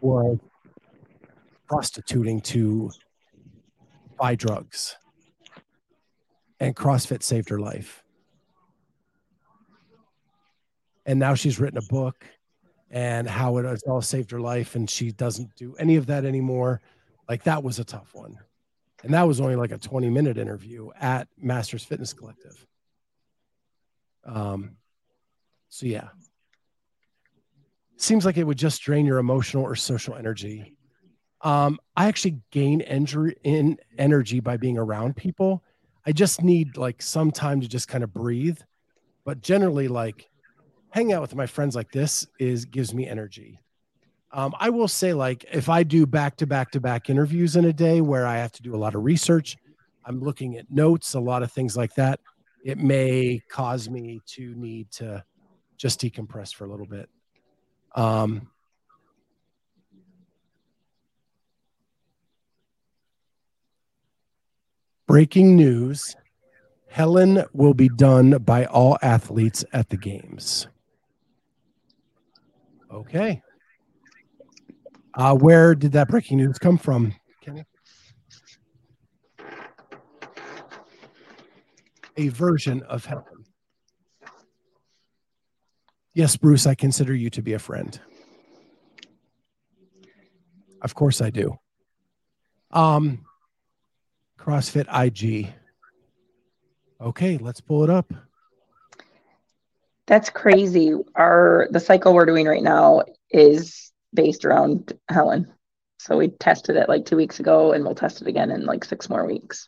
[0.00, 0.38] was
[1.68, 2.90] prostituting to
[4.18, 4.96] buy drugs.
[6.58, 8.02] And crossfit saved her life
[11.06, 12.24] and now she's written a book
[12.90, 14.74] and how it has all saved her life.
[14.76, 16.80] And she doesn't do any of that anymore.
[17.28, 18.38] Like that was a tough one.
[19.02, 22.66] And that was only like a 20 minute interview at masters fitness collective.
[24.24, 24.76] Um
[25.70, 26.08] so yeah.
[27.96, 30.76] Seems like it would just drain your emotional or social energy.
[31.40, 35.64] Um i actually gain energy in energy by being around people.
[36.04, 38.58] I just need like some time to just kind of breathe.
[39.24, 40.28] But generally like
[40.92, 43.58] hanging out with my friends like this is gives me energy.
[44.30, 47.64] Um, I will say, like, if I do back to back to back interviews in
[47.64, 49.56] a day where I have to do a lot of research,
[50.04, 52.20] I'm looking at notes, a lot of things like that,
[52.64, 55.24] it may cause me to need to
[55.76, 57.08] just decompress for a little bit.
[57.94, 58.48] Um,
[65.06, 66.16] breaking news
[66.92, 70.68] Helen will be done by all athletes at the games.
[72.92, 73.42] Okay.
[75.14, 77.64] Uh, where did that breaking news come from, Kenny?
[82.16, 83.24] A version of Helen.
[86.14, 87.98] Yes, Bruce, I consider you to be a friend.
[90.82, 91.56] Of course I do.
[92.70, 93.24] Um,
[94.38, 95.52] CrossFit IG.
[97.00, 98.12] Okay, let's pull it up.
[100.12, 100.92] That's crazy.
[101.14, 105.50] Our the cycle we're doing right now is based around Helen.
[106.00, 108.84] So we tested it like two weeks ago and we'll test it again in like
[108.84, 109.66] six more weeks.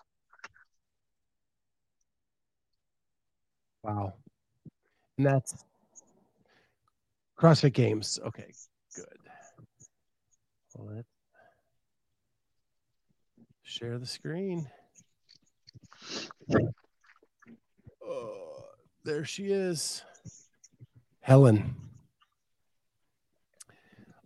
[3.83, 4.13] Wow.
[5.17, 5.65] And that's
[7.41, 8.21] CrossFit Games.
[8.27, 8.53] Okay,
[8.95, 9.07] good.
[10.79, 11.09] Let's
[13.63, 14.69] share the screen.
[18.07, 18.65] Oh,
[19.05, 20.03] there she is.
[21.25, 21.75] Helen.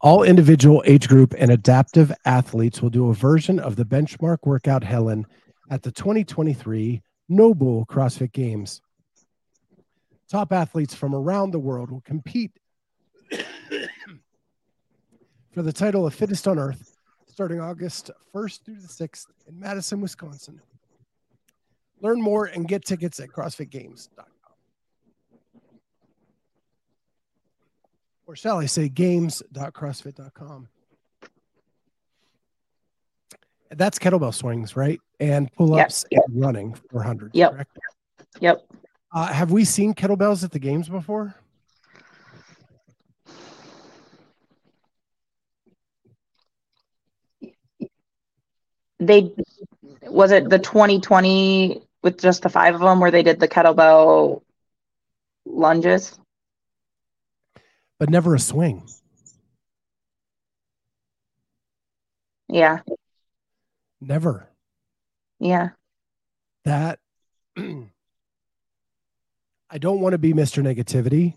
[0.01, 4.82] All individual age group and adaptive athletes will do a version of the benchmark workout
[4.82, 5.24] Helen
[5.70, 8.80] at the 2023 NOBULL CrossFit Games.
[10.28, 12.51] Top athletes from around the world will compete
[15.53, 16.96] for the title of Fittest on Earth
[17.30, 20.61] starting August 1st through the 6th in Madison, Wisconsin.
[22.01, 24.38] Learn more and get tickets at CrossFitGames.com.
[28.29, 30.68] Or shall I say games.crossfit.com.
[33.70, 35.01] That's kettlebell swings, right?
[35.18, 36.22] And pull ups Yep.
[36.26, 37.35] and running 400.
[37.35, 37.53] Yep.
[37.53, 37.79] Correct?
[38.41, 38.66] Yep.
[39.14, 41.35] Uh, have we seen kettlebells at the games before?
[49.01, 49.33] They
[50.03, 54.43] was it the 2020 with just the five of them where they did the kettlebell
[55.47, 56.18] lunges?
[57.99, 58.86] But never a swing.
[62.49, 62.80] Yeah.
[64.01, 64.49] Never.
[65.40, 65.70] Yeah.
[66.64, 66.99] That
[67.59, 67.88] I
[69.78, 70.62] don't want to be Mr.
[70.62, 71.34] Negativity,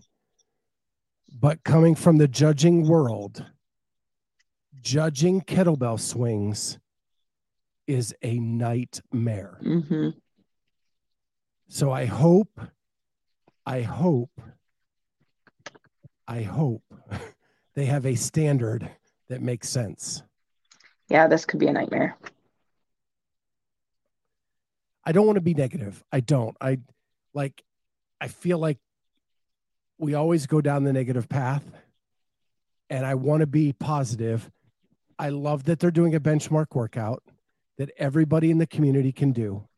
[1.32, 3.44] but coming from the judging world,
[4.80, 6.78] judging kettlebell swings
[7.86, 9.58] is a nightmare.
[9.62, 10.10] hmm
[11.68, 12.60] So I hope,
[13.66, 14.30] I hope,
[16.32, 16.82] I hope
[17.74, 18.88] they have a standard
[19.28, 20.22] that makes sense.
[21.10, 22.16] Yeah, this could be a nightmare.
[25.04, 26.02] I don't want to be negative.
[26.10, 26.56] I don't.
[26.58, 26.78] I
[27.34, 27.62] like,
[28.18, 28.78] I feel like
[29.98, 31.64] we always go down the negative path
[32.88, 34.50] and I want to be positive.
[35.18, 37.22] I love that they're doing a benchmark workout
[37.76, 39.68] that everybody in the community can do.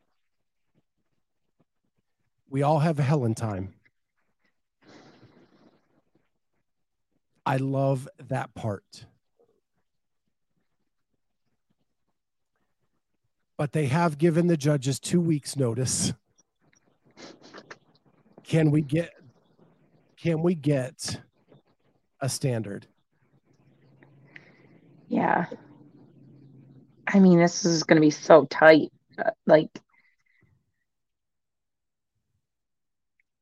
[2.49, 3.74] We all have a Helen time.
[7.47, 9.07] I love that part.
[13.57, 16.13] But they have given the judges two weeks notice.
[18.43, 19.13] Can we get
[20.17, 21.21] can we get
[22.21, 22.87] a standard?
[25.09, 25.47] Yeah.
[27.07, 28.91] I mean, this is going to be so tight.
[29.19, 29.69] Uh, Like,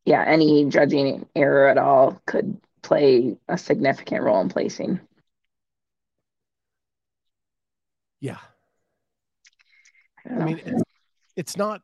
[0.04, 5.00] yeah, any judging error at all could play a significant role in placing.
[8.20, 8.38] Yeah.
[10.28, 10.82] I I mean, it's,
[11.36, 11.82] it's not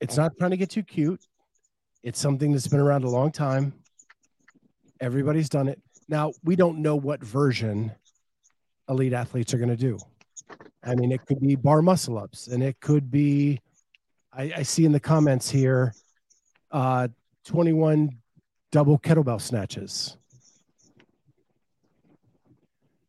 [0.00, 1.20] it's not trying to get too cute.
[2.02, 3.72] It's something that's been around a long time.
[5.00, 5.80] Everybody's done it.
[6.08, 7.92] Now, we don't know what version
[8.88, 9.98] elite athletes are going to do.
[10.82, 13.60] I mean, it could be bar muscle ups and it could be
[14.32, 15.94] I, I see in the comments here
[16.70, 17.08] uh
[17.44, 18.19] 21
[18.70, 20.16] double kettlebell snatches.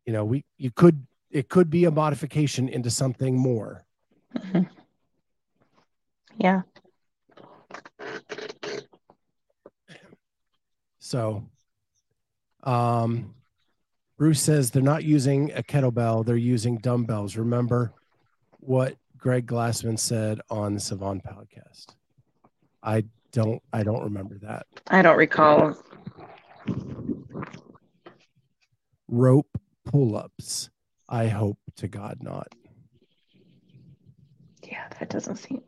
[0.05, 3.85] You know, we you could it could be a modification into something more.
[4.35, 4.67] Mhm.
[6.37, 6.61] Yeah.
[10.99, 11.43] So,
[12.63, 13.35] um,
[14.17, 17.35] Bruce says they're not using a kettlebell; they're using dumbbells.
[17.35, 17.93] Remember
[18.59, 21.95] what Greg Glassman said on the Sevan podcast.
[22.81, 23.61] I don't.
[23.73, 24.65] I don't remember that.
[24.87, 25.77] I don't recall.
[29.07, 30.69] Rope pull-ups.
[31.09, 32.47] I hope to God not.
[34.63, 35.61] Yeah, that doesn't seem.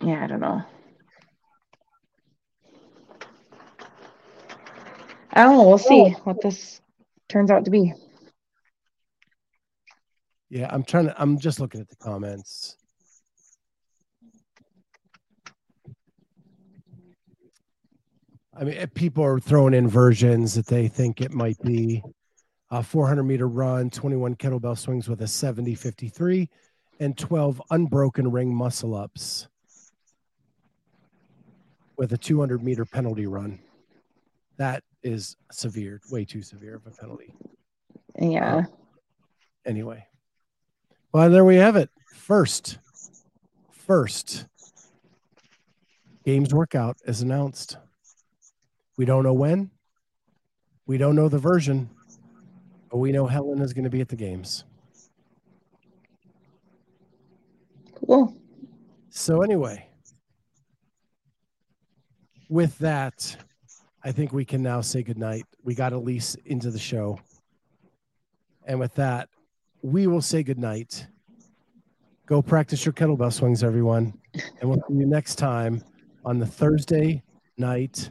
[0.00, 0.62] Yeah, I don't know.
[5.32, 5.68] I don't know.
[5.68, 6.20] We'll see oh.
[6.24, 6.80] what this
[7.28, 7.92] turns out to be.
[10.50, 11.14] Yeah, I'm trying to.
[11.20, 12.76] I'm just looking at the comments.
[18.54, 22.02] I mean, eh, people are throwing in versions that they think it might be
[22.70, 26.48] a 400 meter run, 21 kettlebell swings with a 70 53,
[27.00, 29.48] and 12 unbroken ring muscle ups
[31.96, 33.58] with a 200 meter penalty run.
[34.58, 37.34] That is severe, way too severe of a penalty.
[38.20, 38.64] Yeah.
[39.64, 40.06] Anyway,
[41.12, 41.90] well, there we have it.
[42.14, 42.78] First,
[43.70, 44.46] first
[46.24, 47.76] games workout is announced.
[48.96, 49.70] We don't know when.
[50.86, 51.88] We don't know the version,
[52.90, 54.64] but we know Helen is going to be at the games.
[57.94, 58.36] Cool.
[59.10, 59.86] So, anyway,
[62.48, 63.36] with that,
[64.02, 65.44] I think we can now say goodnight.
[65.62, 67.20] We got Elise into the show.
[68.66, 69.28] And with that,
[69.82, 71.06] we will say goodnight.
[72.26, 74.18] Go practice your kettlebell swings, everyone.
[74.60, 75.82] And we'll see you next time
[76.24, 77.22] on the Thursday
[77.56, 78.10] night